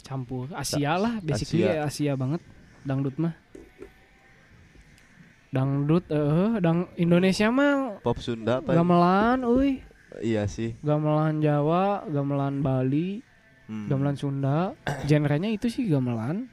[0.00, 1.86] Campur Asia lah, basically Asia.
[1.86, 2.40] Asia, banget
[2.82, 3.34] dangdut mah.
[5.50, 8.70] Dangdut eh dang Indonesia mah Pop Sunda apa?
[8.70, 9.82] gamelan euy.
[10.22, 10.74] Iya sih.
[10.82, 13.22] Gamelan Jawa, gamelan Bali,
[13.66, 14.74] Hmm, gamelan Sunda.
[15.06, 16.46] Genrenya itu sih gamelan.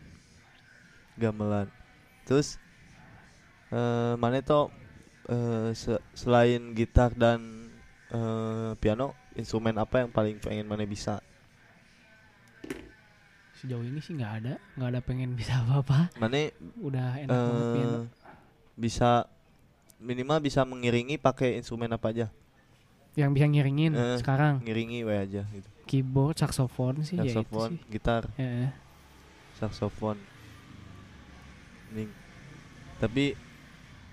[1.18, 1.66] gamelan.
[2.26, 2.62] Terus
[3.70, 4.70] eh mana tuh
[5.26, 7.70] eh, se- selain gitar dan
[8.10, 11.22] eh, piano, instrumen apa yang paling pengen mana bisa?
[13.58, 16.14] Sejauh ini sih nggak ada, nggak ada pengen bisa apa-apa.
[16.16, 17.98] Mana Udah enak banget piano.
[17.98, 18.04] eh
[18.78, 19.26] bisa
[19.98, 22.28] minimal bisa mengiringi pakai instrumen apa aja
[23.18, 27.90] Yang bisa ngiringin Eh, sekarang ngiringi we aja gitu keyboard, saxophone sih saxophone ya sih.
[27.90, 28.78] gitar Ya,
[29.58, 30.22] saxophone
[31.90, 32.14] Ning.
[33.00, 33.34] tapi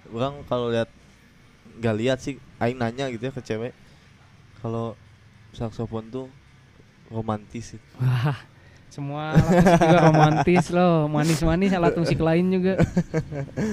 [0.08, 0.88] orang kalau lihat
[1.76, 3.76] nggak lihat sih aing nanya gitu ya ke cewek
[4.62, 4.96] kalau
[5.52, 6.26] saxophone tuh
[7.10, 8.40] romantis sih Wah,
[8.94, 12.78] semua juga romantis loh, manis-manis alat musik lain juga.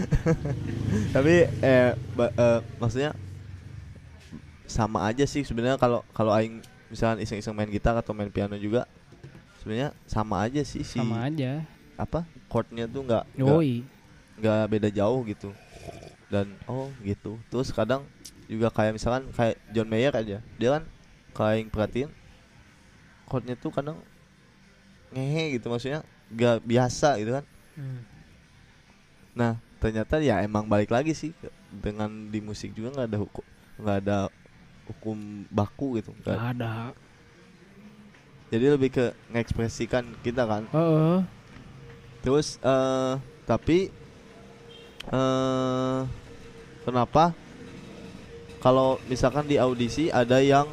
[1.16, 3.14] tapi eh, ba- eh, maksudnya
[4.66, 8.88] sama aja sih sebenarnya kalau kalau aing misalkan iseng-iseng main gitar atau main piano juga
[9.60, 11.62] sebenarnya sama aja sih si Sama aja.
[12.00, 13.24] apa chordnya tuh nggak
[14.42, 15.54] nggak beda jauh gitu.
[16.32, 17.38] Dan oh gitu.
[17.52, 18.08] Terus kadang
[18.50, 20.42] juga kayak misalkan kayak John Mayer aja.
[20.58, 20.84] Dia kan
[21.32, 22.10] kayak yang perhatiin
[23.30, 24.02] chordnya tuh kadang
[25.12, 28.04] ngehe gitu maksudnya nggak biasa gitu kan Hmm.
[29.32, 31.32] nah ternyata ya emang balik lagi sih
[31.71, 33.43] dengan di musik juga nggak ada hukum
[33.80, 34.17] nggak ada
[34.86, 36.71] hukum baku gitu Gak kan ada.
[38.52, 41.24] jadi lebih ke mengekspresikan kita kan Oh,
[42.21, 43.13] Terus eh
[43.47, 43.88] tapi
[45.08, 46.00] eh
[46.84, 47.34] kenapa
[48.60, 50.67] kalau misalkan di audisi ada yang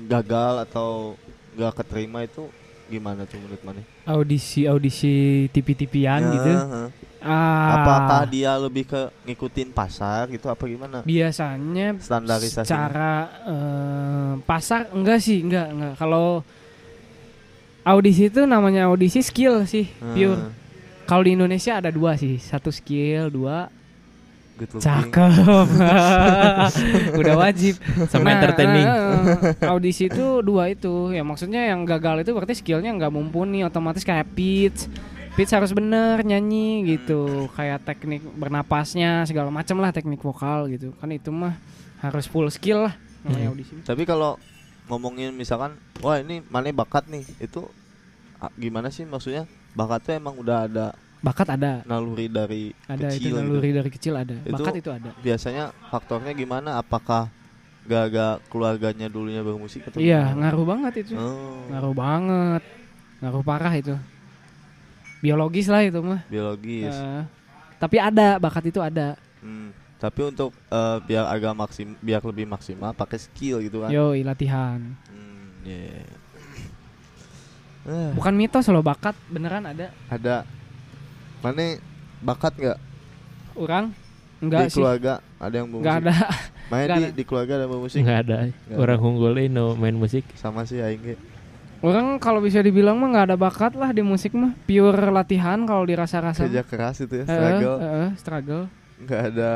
[0.00, 1.14] gagal atau
[1.54, 2.50] nggak keterima itu
[2.86, 3.80] gimana tuh menurut mana?
[4.04, 5.12] audisi audisi
[5.50, 6.52] tipi-tipian Ya, gitu.
[7.24, 11.00] Ah, Apakah dia lebih ke ngikutin pasar gitu apa gimana?
[11.00, 12.68] biasanya Standarisasi.
[12.68, 13.12] secara
[13.48, 15.94] eh, pasar enggak sih, enggak enggak.
[15.96, 16.44] Kalau
[17.82, 20.52] audisi itu namanya audisi skill sih, pure.
[21.04, 23.68] Kalau di Indonesia ada dua sih, satu skill, dua
[24.54, 24.86] good looking.
[24.86, 25.66] cakep.
[27.20, 27.74] Udah wajib.
[28.06, 28.86] sama entertaining.
[28.86, 31.10] eh, audisi itu dua itu.
[31.10, 34.86] Ya maksudnya yang gagal itu berarti skillnya nggak mumpuni, otomatis kayak pitch.
[35.34, 40.94] Pitch harus bener nyanyi gitu, kayak teknik bernapasnya segala macam lah teknik vokal gitu.
[41.02, 41.58] Kan itu mah
[41.98, 43.52] harus full skill lah namanya Hmm.
[43.56, 43.74] audisi.
[43.82, 44.38] Tapi kalau
[44.86, 47.64] ngomongin misalkan wah ini mana bakat nih itu
[48.36, 50.86] ah, gimana sih maksudnya bakat tuh emang udah ada
[51.24, 53.40] Bakat ada, naluri dari ada kecil itu gitu.
[53.40, 54.36] naluri dari kecil ada.
[54.36, 55.10] Itu- Bakat itu ada.
[55.18, 57.32] biasanya faktornya gimana apakah
[57.84, 58.12] gak
[58.48, 60.40] keluarganya dulunya bermusik atau Iya, gimana?
[60.44, 61.12] ngaruh banget itu.
[61.14, 62.62] oh, Ngaruh banget.
[63.20, 63.96] Ngaruh parah itu.
[65.20, 66.20] Biologis lah itu mah.
[66.26, 67.22] biologis Eh,
[67.76, 69.16] tapi ada bakat itu ada.
[69.40, 74.20] Hmm, tapi untuk eh, biar agak maksim biar lebih maksimal pakai skill gitu kan Yoi
[74.20, 74.80] latihan.
[75.08, 75.64] Hmm.
[75.64, 76.04] Eh,
[78.12, 79.92] Bukan mitos loh bakat beneran ada.
[80.08, 80.44] ada
[81.44, 81.76] mana
[82.20, 82.78] bakat nggak
[83.54, 83.92] Orang
[84.34, 84.80] di enggak sih.
[84.80, 86.14] keluarga ada yang bermusik Enggak ada.
[86.66, 87.08] main di, ada.
[87.12, 88.36] di keluarga ada bermusik Nggak ada.
[88.48, 90.24] Nggak Orang unggul ini no main musik.
[90.34, 91.16] sama sih aing ge.
[91.78, 94.56] Orang kalau bisa dibilang mah nggak ada bakat lah di musik mah.
[94.64, 96.48] Pure latihan kalau dirasa-rasa.
[96.48, 98.62] kerja keras itu ya struggle eh, eh, struggle.
[98.96, 99.52] nggak ada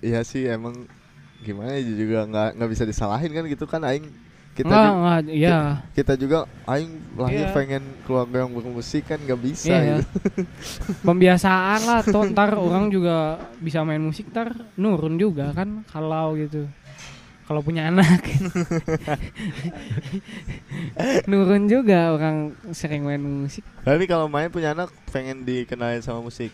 [0.00, 0.88] iya sih emang
[1.40, 4.08] gimana ya juga nggak nggak bisa disalahin kan gitu kan aing
[4.54, 5.58] kita Enggak, ju- enggak, iya.
[5.92, 7.50] kita juga aing lahir Iya.
[7.50, 10.06] pengen keluarga yang bermusik kan nggak bisa Iya, gitu.
[11.10, 16.66] Pembiasaan lah tuh ntar orang juga bisa main musik ntar nurun juga kan kalau gitu.
[17.44, 18.24] Kalau punya anak.
[21.28, 23.62] nurun juga orang sering main musik.
[23.82, 26.50] Tapi kalau main punya anak pengen dikenalin sama musik.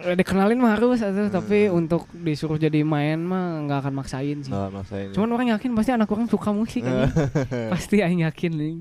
[0.00, 1.34] Eh, Dikenalin mah harus atau Hmm.
[1.34, 4.48] tapi untuk disuruh jadi main mah nggak akan maksain sih.
[4.48, 5.08] Nggak maksain.
[5.12, 7.12] Cuman orang yakin pasti anak orang suka musik kan.
[7.74, 8.74] pasti aing yakin nih.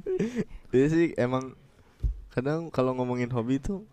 [0.70, 1.52] Jadi sih emang
[2.30, 3.84] kadang kalau ngomongin hobi tuh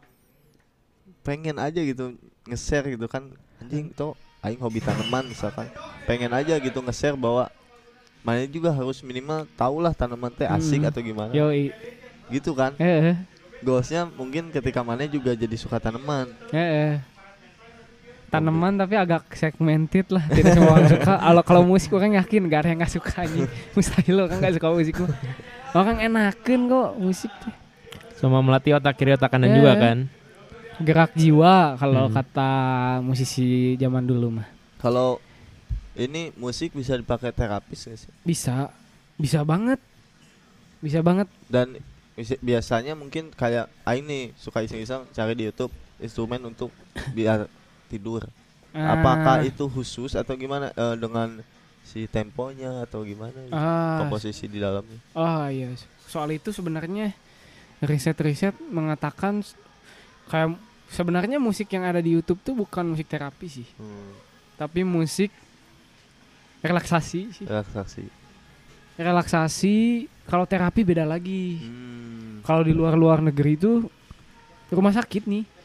[1.23, 3.27] pengen aja gitu nge-share gitu kan
[3.59, 5.67] anjing tuh aing hobi tanaman misalkan
[6.07, 7.51] pengen aja gitu nge-share bahwa
[8.23, 10.91] mana juga harus minimal tahulah tanaman teh asik Hmm.
[10.91, 11.75] atau gimana Yoi.
[12.29, 13.17] gitu kan Eh, eh,
[13.59, 16.95] goalsnya mungkin ketika mana juga jadi suka tanaman eh, eh.
[18.27, 20.25] Tanaman tapi agak segmented lah.
[20.27, 21.13] Tidak semua orang suka.
[21.17, 23.47] Kalau kalau musik orang yakin gak ada yang gak suka nih.
[23.75, 25.15] Mustahil orang gak suka musik mah.
[25.73, 27.55] Orang enakan kok musik tuh.
[28.17, 29.55] Sama melatih otak kiri otak kanan Eh.
[29.55, 29.99] juga kan.
[30.79, 32.15] Gerak jiwa kalau Hmm.
[32.15, 32.51] kata
[33.01, 34.49] musisi zaman dulu mah.
[34.77, 35.17] kalau
[35.95, 38.69] ini musik bisa dipakai terapis nggak sih Bisa.
[39.17, 39.81] Bisa banget.
[40.79, 41.25] Bisa banget.
[41.47, 41.81] dan
[42.39, 46.69] biasanya mungkin kayak nih suka iseng-iseng cari di YouTube instrumen untuk
[47.13, 47.45] biar
[47.89, 48.29] tidur.
[48.77, 50.69] Ah, apakah itu khusus atau gimana?
[50.77, 51.41] Eh, dengan
[51.87, 53.55] si temponya atau gimana gitu?
[53.55, 54.99] ah, komposisi di dalamnya.
[55.15, 55.71] Oh iya,
[56.11, 57.15] soal itu sebenarnya
[57.79, 59.47] riset-riset mengatakan
[60.27, 60.59] kayak
[60.91, 64.13] sebenarnya musik yang ada di YouTube tuh bukan musik terapi sih, hmm,
[64.59, 65.31] tapi musik
[66.61, 67.47] relaksasi sih.
[67.47, 68.05] relaksasi.
[68.99, 69.77] Relaksasi
[70.27, 71.63] kalau terapi beda lagi.
[71.63, 72.43] hmm.
[72.43, 73.87] Kalau di luar-luar negeri itu
[74.71, 75.56] rumah sakit nih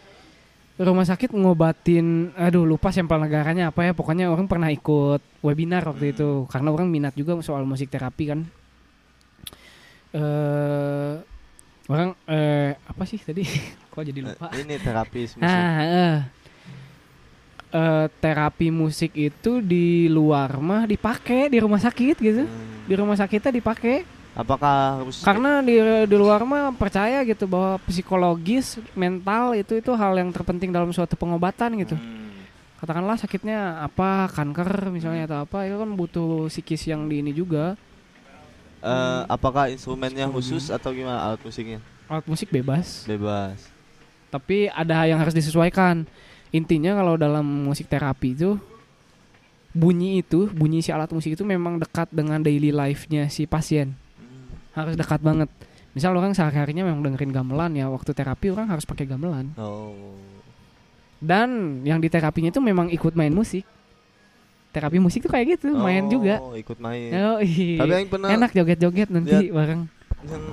[0.84, 6.12] rumah sakit ngobatin aduh lupa sampel negaranya apa ya pokoknya orang pernah ikut webinar waktu
[6.12, 8.40] itu karena orang minat juga soal musik terapi kan
[10.12, 11.14] eh
[11.88, 13.44] orang eh apa sih tadi
[13.92, 15.44] kok jadi lupa Eh, ini terapis musik.
[15.44, 16.18] ah eh.
[17.72, 22.84] Eh, terapi musik itu di luar mah dipakai di rumah sakit gitu Hmm.
[22.84, 25.76] di rumah sakitnya dipakai Apakah harus karena di
[26.08, 31.14] di luar mah percaya gitu bahwa psikologis mental itu itu hal yang terpenting dalam suatu
[31.14, 32.32] pengobatan gitu Hmm.
[32.80, 37.76] katakanlah sakitnya apa kanker misalnya atau apa itu kan butuh psikis yang di ini juga
[38.82, 41.78] Eh, apakah instrumennya khusus atau gimana alat musiknya?
[42.08, 43.70] alat musik bebas Bebas.
[44.28, 46.08] tapi ada yang harus disesuaikan
[46.50, 48.58] intinya kalau dalam musik terapi itu
[49.72, 54.01] bunyi itu bunyi si alat musik itu memang dekat dengan daily life-nya si pasien Hmm.
[54.74, 55.50] Harus dekat banget
[55.92, 60.16] misal orang sehari-harinya memang dengerin gamelan ya waktu terapi orang harus pakai gamelan Oh.
[61.20, 61.50] dan
[61.84, 63.68] yang di terapinya itu memang ikut main musik
[64.72, 67.12] terapi musik tuh kayak gitu main juga Oh, ikut main.
[67.12, 67.76] oh, ih.
[67.76, 69.84] Tapi yang pernah enak joget-joget nanti bareng
[70.22, 70.44] yang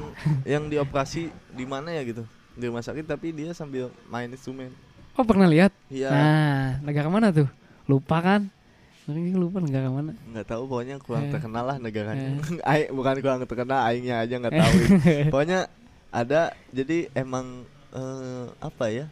[0.43, 2.27] yang dioperasi di mana ya gitu?
[2.53, 4.75] Di rumah sakit tapi dia sambil main instrumen.
[5.15, 6.11] oh pernah lihat Iya.
[6.11, 7.47] nah negara mana tuh
[7.85, 8.51] lupa kan
[9.09, 11.33] Orang lupa negara mana nggak tahu pokoknya kurang Eh.
[11.33, 12.29] terkenal lah negaranya.
[12.29, 12.61] Eh.
[12.71, 14.73] Aing bukan kurang terkenal, aingnya aja nggak tahu.
[15.33, 15.65] pokoknya
[16.13, 19.07] ada jadi emang eh, apa ya?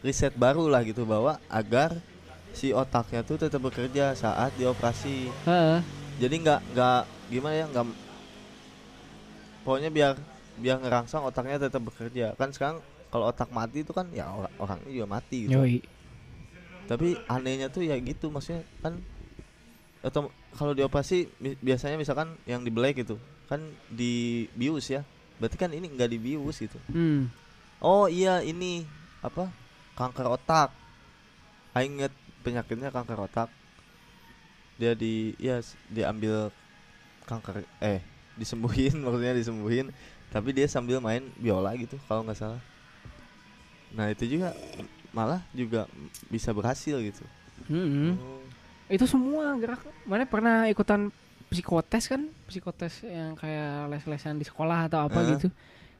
[0.00, 1.98] riset baru lah gitu bahwa agar
[2.54, 5.28] si otaknya tuh tetap bekerja saat dioperasi.
[5.44, 5.78] Heeh.
[6.16, 7.86] Jadi nggak nggak gimana ya nggak
[9.62, 10.14] pokoknya biar
[10.56, 12.32] biar ngerangsang otaknya tetap bekerja.
[12.34, 12.78] Kan sekarang
[13.10, 15.58] kalau otak mati itu kan ya orang orangnya juga mati gitu.
[15.58, 15.78] Yoi.
[16.86, 18.94] Tapi anehnya tuh ya gitu maksudnya kan
[20.06, 21.26] atau kalau dioperasi
[21.58, 23.18] biasanya misalkan yang di black gitu
[23.50, 23.58] kan
[23.90, 25.02] dibius ya.
[25.42, 26.78] Berarti kan ini nggak dibius gitu.
[26.90, 27.26] Hmm.
[27.82, 28.86] Oh iya ini
[29.20, 29.50] apa?
[29.98, 30.70] Kanker otak.
[31.74, 32.14] Aing inget
[32.46, 33.50] penyakitnya kanker otak.
[34.78, 35.58] Dia di ya
[35.90, 36.54] diambil
[37.26, 38.00] kanker eh
[38.38, 39.90] disembuhin maksudnya disembuhin
[40.30, 42.62] tapi dia sambil main biola gitu kalau nggak salah.
[43.96, 44.52] Nah, itu juga
[45.14, 45.88] malah juga
[46.28, 47.24] bisa berhasil gitu.
[47.72, 48.20] Mm-mm.
[48.20, 48.44] Oh.
[48.86, 49.82] Itu semua gerak.
[50.04, 51.10] Mana pernah ikutan
[51.46, 52.26] psikotes kan?
[52.46, 55.30] Psikotes yang kayak les-lesan di sekolah atau apa Heeh.
[55.34, 55.48] gitu.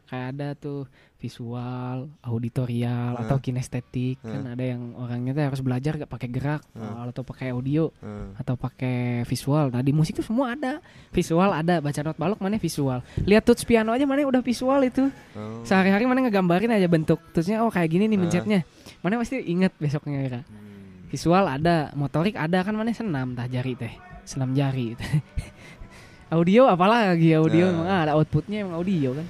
[0.06, 0.86] Kayak ada tuh
[1.18, 3.22] visual, auditorial Heeh.
[3.26, 4.22] atau kinestetik.
[4.22, 4.54] Kan Heeh.
[4.54, 7.10] ada yang orangnya tuh harus belajar gak pakai gerak Heeh.
[7.10, 8.38] atau pakai audio Hmm.
[8.38, 9.74] atau pakai visual.
[9.74, 10.78] Nah, di musik tuh semua ada.
[11.10, 13.02] Visual ada, baca not balok mana visual.
[13.18, 15.10] Lihat tuts piano aja mana udah visual itu.
[15.34, 15.66] Oh.
[15.66, 18.22] Sehari-hari mana ngegambarin aja bentuk tutsnya oh kayak gini nih Heeh.
[18.22, 18.60] mencetnya.
[19.02, 20.40] Mana pasti inget besoknya kira.
[20.46, 20.75] Hmm.
[21.06, 23.94] Visual ada, motorik ada kan mana senam tah jari teh.
[24.26, 24.98] Senam jari.
[26.36, 27.74] audio apalagi audio Nah.
[27.78, 29.26] emang ada outputnya emang audio kan.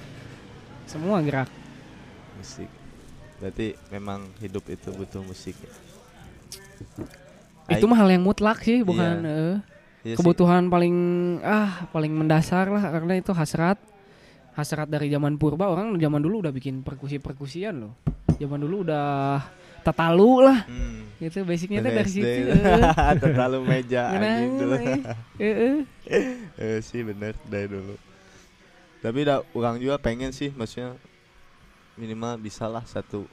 [0.88, 1.50] Semua gerak.
[2.36, 2.68] Musik.
[3.36, 5.52] Berarti memang hidup itu butuh musik.
[5.60, 5.68] ya?
[7.66, 9.34] Itu mah hal yang mutlak sih, bukan Iya.
[9.34, 9.56] eh,
[10.06, 10.16] iya sih.
[10.16, 10.96] kebutuhan paling
[11.42, 13.76] ah paling mendasar lah karena itu hasrat.
[14.56, 17.92] Hasrat dari zaman purba orang zaman dulu udah bikin perkusi-perkusian loh.
[18.40, 19.44] Zaman dulu udah
[19.86, 21.06] tatalu lah Hmm.
[21.16, 22.26] gitu basicnya tuh Dari situ.
[22.26, 22.52] itu.
[23.22, 24.76] Terlalu meja anjing dulu.
[26.58, 27.94] eh, sih bener dari dulu.
[28.98, 30.98] Tapi udah orang juga pengen sih maksudnya
[31.94, 33.24] minimal bisalah satu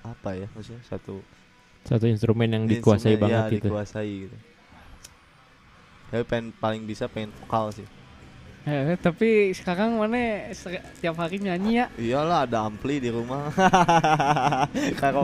[0.00, 1.18] apa ya maksudnya satu
[1.80, 3.66] Satu instrumen yang dikuasai instrumen, banget ya, gitu.
[3.66, 4.36] dikuasai gitu.
[6.06, 7.88] Tapi pengen paling bisa pengen vokal sih.
[8.60, 11.86] Eh, tapi sekarang mana se- tiap hari nyanyi ya.
[11.96, 13.48] Iyalah ada ampli di rumah.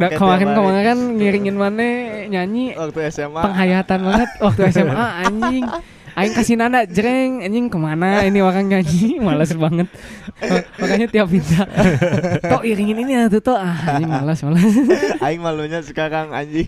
[0.01, 1.87] Tiap kemarin kemarin ngiringin mana
[2.27, 3.43] nyanyi waktu SMA.
[3.45, 5.65] penghayatan banget waktu SMA anjing.
[6.17, 9.85] Aing kasih nada jreng anjing ke mana ini orang nyanyi malas banget.
[10.41, 11.69] Ma- Makanya tiap minta
[12.51, 14.65] Tok iringin ini ya tuh tok ah anjing malas malas.
[15.25, 16.65] Aing malunya sekarang anjing.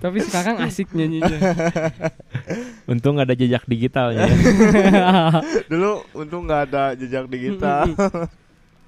[0.00, 1.36] tapi sekarang asik nyanyinya.
[2.88, 4.24] Untung ada jejak digitalnya.
[4.24, 5.42] ya.
[5.68, 7.84] Dulu untung nggak ada jejak digital.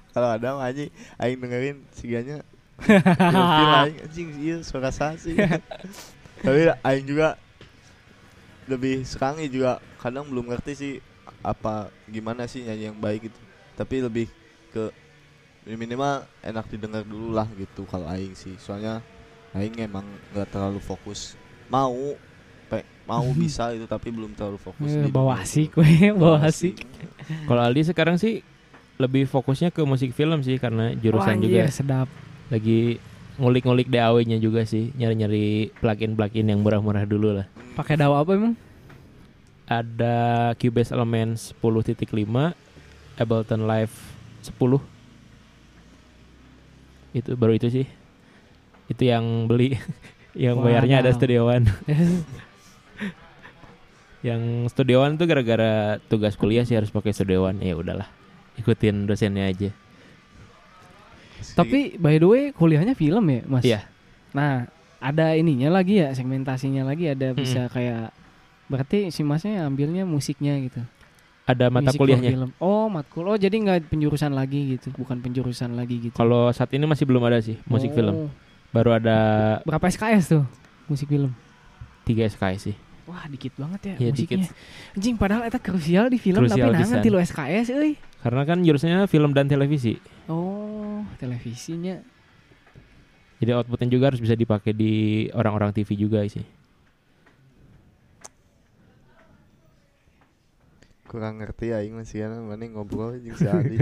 [0.09, 0.89] Kalau ada mah anjing
[1.21, 2.41] aing dengerin siganya
[2.81, 5.37] anjing iya suara sasi.
[6.39, 7.37] Tapi aing juga
[8.69, 10.93] lebih sekarang juga kadang belum ngerti sih
[11.41, 13.39] apa gimana sih nyanyi yang baik gitu.
[13.73, 14.27] Tapi lebih
[14.69, 14.93] ke
[15.65, 18.53] minimal enak didengar dulu lah gitu kalau aing sih.
[18.61, 19.01] Soalnya
[19.51, 21.33] aing emang nggak terlalu fokus.
[21.67, 22.13] Mau
[22.69, 26.85] pe, mau bisa itu tapi belum terlalu fokus Eh, di Bawa asik we, bawa asik.
[27.49, 28.41] Kalau Aldi sekarang sih
[28.99, 32.09] lebih fokusnya ke musik film sih karena Wah, jurusan juga iya, sedap.
[32.49, 32.97] lagi
[33.39, 37.47] ngulik-ngulik DAW-nya juga sih, nyari-nyari plugin-plugin yang murah-murah dulu lah.
[37.79, 38.53] Pakai dawa apa emang?
[39.65, 42.03] Ada Cubase Elements 10.5,
[43.15, 43.95] Ableton Live
[44.43, 44.83] 10.
[47.15, 47.87] Itu baru itu sih.
[48.91, 49.79] Itu yang beli
[50.43, 50.65] yang Wadaw.
[50.67, 51.65] bayarnya ada Studio One.
[54.27, 57.63] yang Studio One tuh gara-gara tugas kuliah sih harus pakai Studio One.
[57.63, 58.11] Ya udahlah.
[58.59, 59.71] Ikutin dosennya aja.
[61.59, 63.63] Tapi by the way kuliahnya film ya mas?
[63.63, 63.79] Iya.
[64.31, 64.65] Nah
[64.97, 67.39] ada ininya lagi ya segmentasinya lagi ada Mm-mm.
[67.39, 68.11] bisa kayak
[68.65, 70.81] berarti si masnya ambilnya musiknya gitu.
[71.43, 72.29] Ada mata Music kuliahnya.
[72.29, 72.49] film.
[72.57, 73.25] Oh matkul.
[73.25, 76.13] Oh jadi nggak penjurusan lagi gitu, bukan penjurusan lagi gitu.
[76.13, 77.95] Kalau saat ini masih belum ada sih musik Oh.
[77.95, 78.15] film.
[78.69, 79.17] Baru ada
[79.63, 80.43] Berapa SKS tuh
[80.85, 81.33] musik film?
[82.05, 82.77] 3 SKS sih.
[83.03, 84.45] Wah dikit banget ya Iya, musiknya.
[84.45, 84.53] dikit.
[84.93, 87.01] Anjing padahal eta krusial di film Krusial tapi nangan pisan.
[87.01, 87.97] tilu SKS euy.
[88.19, 89.95] Karena kan jurusannya film dan televisi.
[90.27, 91.99] Oh televisinya.
[93.39, 96.43] Jadi outputnya juga harus bisa dipakai di orang-orang TV juga sih.
[101.09, 103.81] kurang ngerti aing masih kan mana ngobrol jeung si Adi.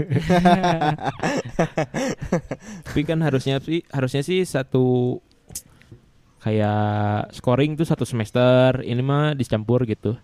[2.88, 5.20] Tapi kan harusnya sih harusnya sih satu
[6.40, 8.80] kayak scoring tuh satu semester.
[8.80, 10.16] Ini mah dicampur gitu.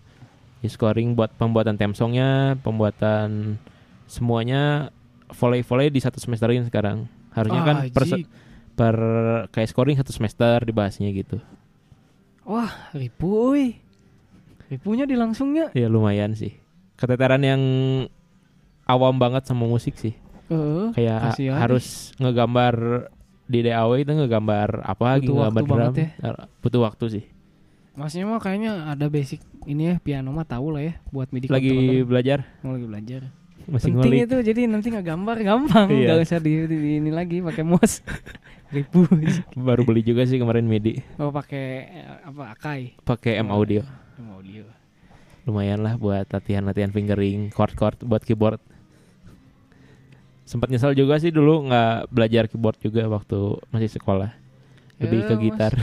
[0.65, 3.61] Di scoring buat pembuatan theme songnya, pembuatan
[4.05, 4.89] semuanya
[5.29, 7.09] volley-volley di satu semesterin sekarang.
[7.33, 8.03] Harusnya kan per,
[8.73, 8.95] per
[9.51, 11.41] kayak scoring satu semester dibahasnya gitu.
[12.45, 13.81] Wah ribu euy.
[14.65, 15.73] Ripunya dilangsungnya.
[15.73, 16.57] Ya lumayan sih.
[16.95, 17.61] Keteteran yang
[18.85, 20.13] awam banget sama musik sih.
[20.49, 20.93] Heeh.
[20.93, 23.09] Kayak kasihan harus ngegambar
[23.45, 25.93] di DAW itu ngegambar apa gitu Butuh ngegambar drum.
[25.97, 26.09] ya.
[26.21, 27.23] Eh, Butuh waktu sih.
[27.95, 32.03] Masnya mah kayaknya ada basic ini ya piano mah tahu lah ya buat MIDI Lagi
[32.03, 33.21] belajar Mau lagi belajar.
[33.67, 34.25] Masih Penting ngulik.
[34.25, 36.05] itu jadi nanti nggak gambar gampang, Iya.
[36.07, 38.01] nggak usah di, di- di- ini lagi pakai mouse.
[38.75, 39.05] Ribu.
[39.55, 41.01] Baru beli juga sih kemarin MIDI.
[41.15, 42.97] Oh pakai eh, apa Akai?
[42.99, 43.81] Pakai M Audio.
[44.15, 44.63] M audio.
[45.43, 48.57] Lumayan lah buat latihan-latihan fingering, chord-chord buat keyboard.
[50.43, 53.37] Sempat nyesel juga sih dulu nggak belajar keyboard juga waktu
[53.69, 54.29] masih sekolah.
[54.97, 55.41] Lebih Ya, ke Mas.
[55.43, 55.73] gitar.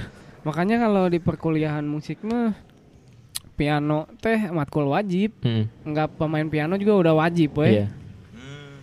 [0.43, 2.55] Makanya kalau di perkuliahan musik mah
[3.63, 5.31] piano teh matkul wajib.
[5.41, 7.79] Mm, Nggak pemain piano juga udah wajib, we.
[7.79, 7.87] Iya.
[8.35, 8.83] Hmm,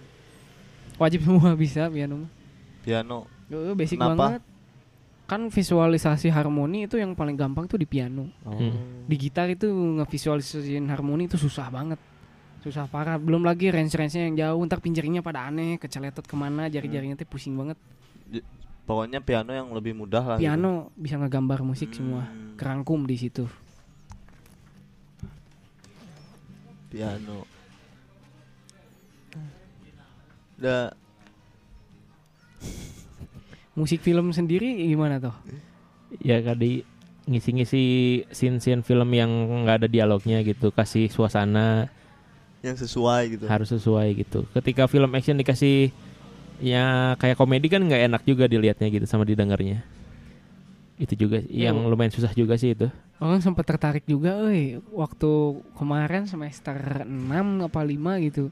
[0.95, 2.32] Wajib semua bisa piano mah.
[2.80, 3.27] piano.
[3.49, 4.15] Heeh, basic Kenapa?
[4.15, 4.43] banget.
[5.25, 8.32] Kan visualisasi harmoni itu yang paling gampang tuh di piano.
[8.41, 8.55] Oh.
[8.55, 9.05] Hmm.
[9.05, 11.99] Di gitar itu ngevisualisasiin harmoni itu susah banget.
[12.59, 13.15] Susah parah.
[13.15, 14.61] Belum lagi range-range-nya yang jauh.
[14.65, 17.77] Ntar pinjeringnya pada aneh, keceletot ke mana, jari-jarinya tuh pusing banget.
[18.84, 20.38] Pokoknya piano yang lebih mudah lah.
[20.38, 20.49] gitu.
[20.49, 22.25] Piano bisa ngegambar musik semua.
[22.25, 23.45] Hmm, Kerangkum di situ.
[26.89, 27.45] Piano.
[30.59, 30.91] Da
[33.79, 35.31] Musik film sendiri gimana tuh?
[36.19, 36.83] Ya kali
[37.29, 37.83] ngisi-ngisi
[38.33, 39.29] scene-scene film yang
[39.63, 41.87] nggak ada dialognya gitu, kasih suasana
[42.59, 43.45] yang sesuai gitu.
[43.47, 44.43] harus sesuai gitu.
[44.51, 45.93] Ketika film action dikasih
[46.59, 49.85] ya kayak komedi kan nggak enak juga dilihatnya gitu sama didengarnya.
[50.99, 52.91] Itu juga Iya, yang lumayan susah juga sih itu.
[53.20, 58.47] Orang sempat tertarik juga, euy, waktu kemarin semester 6 apa 5 gitu.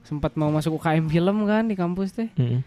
[0.00, 2.32] Sempat mau masuk UKM film kan di kampus teh.
[2.40, 2.64] Mm.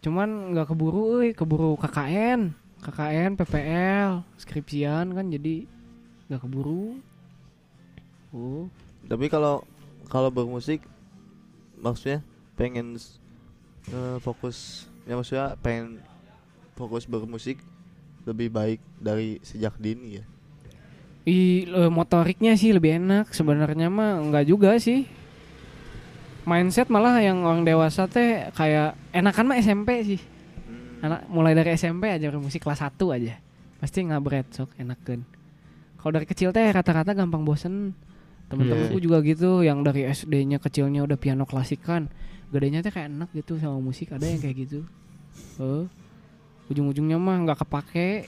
[0.00, 5.68] Cuman nggak keburu, euy, keburu KKN, KKN, PPL, skripsian kan jadi
[6.32, 6.96] nggak keburu.
[8.32, 8.72] Oh,
[9.04, 9.60] Tapi kalau
[10.08, 10.80] kalau bermusik
[11.76, 12.24] maksudnya
[12.56, 12.96] pengen
[13.92, 16.00] eh, fokus ya maksudnya pengen
[16.72, 17.60] fokus bermusik
[18.24, 20.24] lebih baik dari sejak dini ya.
[21.28, 25.04] I, eh, motoriknya sih lebih enak sebenarnya mah nggak juga sih.
[26.48, 30.20] Mindset malah yang orang dewasa teh kayak enakan mah SMP sih.
[31.00, 33.36] Anak mulai dari SMP aja bermusik kelas 1 aja.
[33.76, 35.24] Pasti ngabret sok enakan.
[36.00, 37.92] Kalau dari kecil teh rata-rata gampang bosen.
[38.50, 39.04] Temen-temenku Iya.
[39.04, 42.10] juga gitu yang dari SD-nya kecilnya udah piano klasik kan.
[42.50, 44.80] Gedenya teh kayak enak gitu sama musik ada yang kayak gitu.
[45.60, 45.84] Eh,
[46.72, 48.26] ujung-ujungnya mah nggak kepake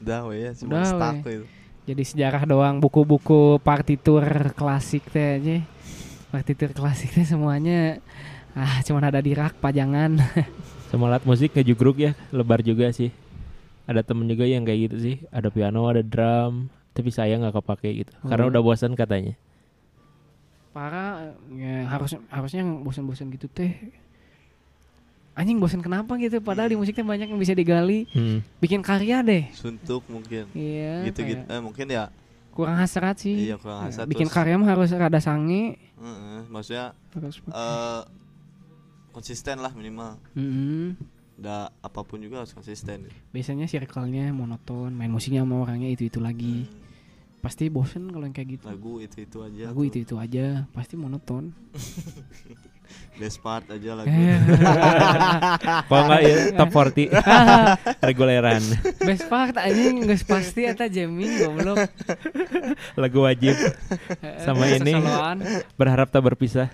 [0.00, 1.42] Udah ya, cuma Udah, stuck we.
[1.42, 1.44] itu.
[1.84, 4.22] Jadi sejarah doang buku-buku partitur
[4.52, 5.56] klasik teh aja
[6.28, 7.98] partitur klasik teh semuanya
[8.52, 10.18] ah cuman ada di rak pajangan
[10.90, 13.14] Sama alat musik ngejugruk ya, lebar juga sih.
[13.86, 15.16] Ada temen juga yang kayak gitu sih.
[15.30, 18.10] Ada piano, ada drum, tapi saya nggak kepake gitu.
[18.26, 18.50] Karena Oh.
[18.50, 19.38] udah bosan katanya.
[20.70, 23.70] parah ya harus harusnya yang bosan-bosan gitu teh
[25.32, 28.42] anjing bosan kenapa gitu padahal di musiknya banyak yang bisa digali Hmm.
[28.58, 30.50] bikin karya deh Suntuk mungkin.
[30.52, 31.42] iya Gitu-gitu.
[31.42, 32.10] kayak Eh mungkin ya
[32.50, 36.40] kurang hasrat sih Iya, kurang Ya, hasrat, bikin terus- karya mah harus rada sange heeh,
[36.46, 38.02] maksudnya harus eh
[39.10, 40.18] konsisten lah minimal.
[40.32, 40.94] Mm-mm.
[41.34, 43.08] Da apa pun juga harus konsisten.
[43.30, 48.34] biasanya circle-nya monoton main musiknya sama orangnya itu itu lagi Hmm, pasti bosen kalau yang
[48.34, 49.64] kayak gitu lagu itu-itu aja.
[49.66, 49.88] lagu tuh.
[49.88, 51.56] itu itu aja pasti monoton
[53.20, 54.08] Despart aja lagu.
[55.92, 57.12] Kalau enggak ya top 40
[58.08, 58.62] reguleran.
[59.04, 61.84] Best part anjing geus pasti eta jamming goblok.
[62.96, 63.60] Lagu wajib
[64.40, 64.96] Sama ini.
[65.76, 66.72] Berharap tak berpisah.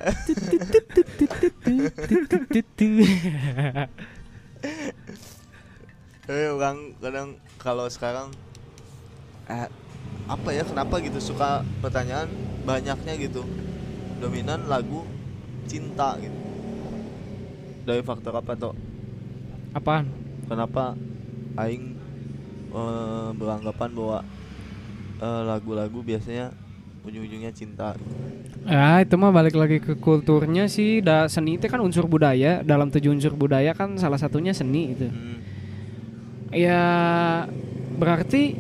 [6.31, 8.31] Eh orang kadang kalau sekarang
[9.51, 9.67] eh
[10.27, 12.27] apa ya kenapa gitu suka pertanyaan
[12.67, 13.47] banyaknya gitu
[14.19, 15.07] dominan lagu
[15.67, 16.39] cinta gitu
[17.83, 18.75] dari faktor apa toh
[19.71, 20.09] Apaan?
[20.47, 20.97] kenapa
[21.59, 21.93] aing
[22.73, 24.19] eh, beranggapan bahwa
[25.21, 26.51] eh, lagu-lagu biasanya
[27.05, 27.95] ujung-ujungnya cinta
[28.67, 30.99] Ya itu mah balik lagi ke kulturnya sih.
[30.99, 32.67] Da seni itu kan unsur budaya.
[32.67, 35.07] Dalam tujuh unsur budaya kan salah satunya seni itu.
[35.07, 35.39] Hmm,
[36.51, 36.83] Ya
[37.95, 38.59] berarti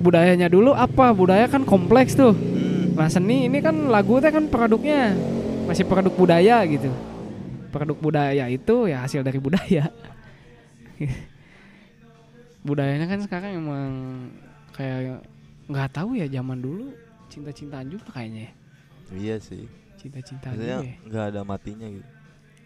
[0.00, 1.12] budayanya dulu apa?
[1.12, 2.32] Budaya kan kompleks tuh.
[2.32, 5.12] hmm, Nah seni ini kan lagu teh kan produknya
[5.64, 6.90] masih produk budaya gitu.
[7.68, 9.90] Produk budaya itu ya hasil dari budaya.
[12.62, 13.90] Budayanya kan sekarang emang
[14.72, 15.20] kayak
[15.66, 16.96] nggak tahu ya zaman dulu
[17.28, 18.52] cinta-cintaan juga kayaknya ya.
[19.12, 20.80] iya sih Cinta-cintaan ya.
[21.02, 22.08] nggak ada matinya gitu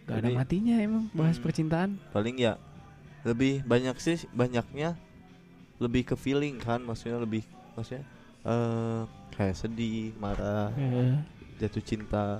[0.03, 1.43] Gak ada matinya emang bahas Hmm.
[1.43, 1.89] percintaan.
[2.09, 2.55] paling ya
[3.21, 4.95] lebih banyak sih banyaknya
[5.77, 7.43] lebih ke feeling kan maksudnya lebih
[7.75, 8.07] maksudnya
[8.41, 9.01] eh
[9.33, 10.71] kayak sedih marah
[11.55, 12.39] jatuh cinta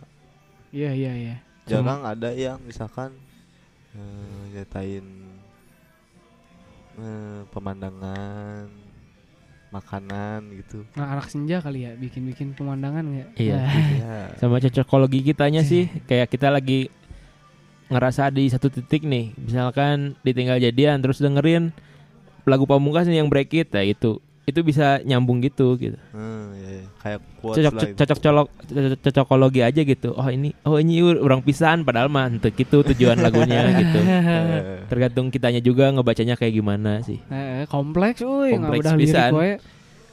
[0.70, 1.36] Iya iya iya.
[1.70, 3.14] jarang ada yang misalkan
[3.94, 5.06] eh nyatain
[6.98, 8.70] eh, pemandangan
[9.70, 13.30] makanan gitu Nah anak senja kali ya bikin-bikin pemandangan nggak?
[13.38, 13.62] Iya.
[13.62, 16.90] Nah, ya Sama cocokologi kitanya sih kayak kita lagi
[17.90, 21.74] ngerasa di satu titik nih, misalkan ditinggal jadian terus dengerin
[22.46, 25.96] lagu pamungkas yang break it, nah itu itu bisa nyambung gitu gitu.
[26.10, 26.84] Hmm, ya, ya.
[27.00, 30.12] kayak Cocok cocok colok cocok- cocokologi aja gitu.
[30.12, 34.00] Oh ini oh ini orang pisan padahal mah henteu gitu tujuan lagunya gitu.
[34.00, 37.18] Eh, Tergantung kitanya juga ngebacanya kayak gimana sih.
[37.28, 39.32] eh, kompleks, uy nggak Kompleks udah lirik pisan.
[39.32, 39.50] we.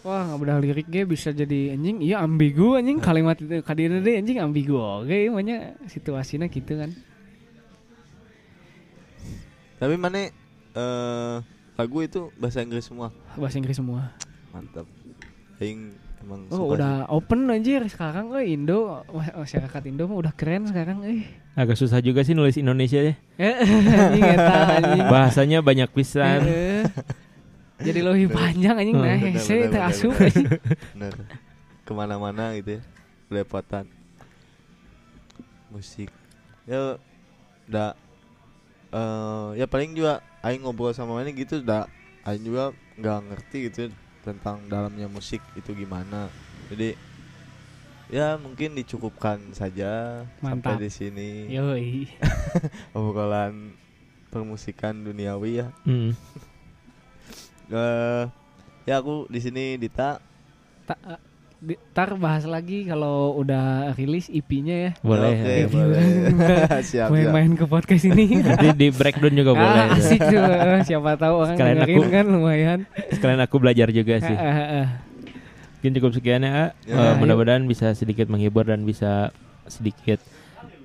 [0.02, 1.98] Wah nggak udah lirik ge bisa jadi anjing.
[1.98, 4.78] Iya ambigu anjing kalimat itu kadina deh anjing ambigu.
[4.78, 6.94] Oke, makanya situasinya gitu kan.
[9.76, 10.32] tapi mana
[10.72, 11.36] eh
[11.74, 14.08] lagu itu bahasa Inggris semua Bahasa Inggris semua.
[14.56, 14.86] Mantap.
[15.60, 15.92] Aing
[16.24, 17.84] emang Oh suka udah open anjir.
[17.92, 19.04] Sekarang euy Indo.
[19.12, 21.28] Wah, masyarakat Indo mah udah keren sekarang euy.
[21.52, 23.14] Agak susah juga sih nulis Indonesia ya.
[24.80, 25.04] anjing.
[25.12, 26.40] Bahasanya banyak pisan.
[26.44, 26.84] Heeh.
[27.76, 28.96] Jadi lebih panjang anjing.
[28.96, 30.14] Nah hese bener, teh bener, asup
[31.86, 32.82] ke mana-mana gitu ya
[33.28, 33.84] belepotan.
[35.68, 36.08] Musik.
[36.64, 36.96] Ya
[37.68, 37.92] udah
[38.96, 41.84] eh ya paling juga Aing ngobrol sama mana gitu udah
[42.24, 43.78] Aing juga nggak ngerti gitu
[44.26, 46.26] tentang dalamnya musik itu gimana
[46.66, 46.98] jadi
[48.06, 50.74] ya mungkin dicukupkan saja Mantap.
[50.74, 52.10] sampai di sini Yoi.
[52.92, 53.74] obrolan
[54.28, 56.10] permusikan duniawi ya Hmm.
[57.72, 58.24] eh
[58.84, 60.18] ya aku di sini Dita
[60.82, 61.22] Ta- di-
[61.56, 64.90] Ntar bahas lagi kalau udah rilis IP-nya ya.
[65.00, 65.32] Boleh.
[65.34, 65.66] Oke, ya.
[65.66, 66.02] boleh.
[66.68, 67.08] siap, siap.
[67.08, 68.38] Main-main ke podcast ini.
[68.38, 69.80] Nanti di breakdown juga boleh.
[69.82, 70.36] ah, asik tuh.
[70.36, 72.78] eh, Siapa tahu orang Sekalian dengerin aku- kan lumayan.
[73.08, 74.36] Sekalian aku belajar juga sih.
[74.36, 74.88] Ah, ah, ah.
[75.76, 76.50] Mungkin cukup sekian ya.
[76.50, 77.14] Ya, Eh, yuk.
[77.18, 79.32] mudah-mudahan bisa sedikit menghibur dan bisa
[79.64, 80.20] sedikit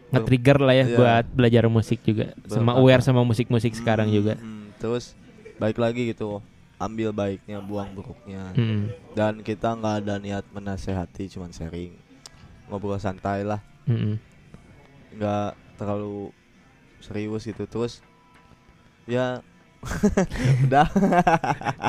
[0.09, 0.95] nge-trigger lah ya Iya.
[0.95, 2.31] buat belajar musik juga.
[2.45, 4.33] Sama aware sama musik-musik sekarang Hmm, juga.
[4.35, 5.15] hmm, terus
[5.57, 6.39] baik lagi gitu
[6.81, 8.89] ambil baiknya buang buruknya Hmm.
[9.13, 11.93] dan kita nggak ada niat menasehati cuman sharing
[12.65, 14.17] ngobrol santai lah Hmm.
[15.11, 16.33] nggak terlalu
[16.99, 18.01] serius gitu terus
[19.05, 19.41] ya
[20.65, 20.85] udah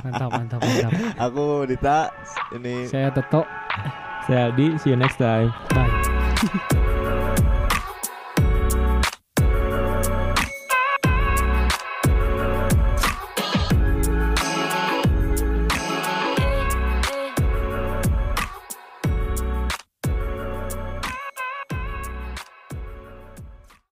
[0.03, 0.93] Mantap, mantap, mantap.
[1.19, 2.09] aku Dita
[2.51, 3.45] ini Saya Toto.
[4.23, 5.53] Saya Aldi, see you next time.
[5.69, 6.81] Bye.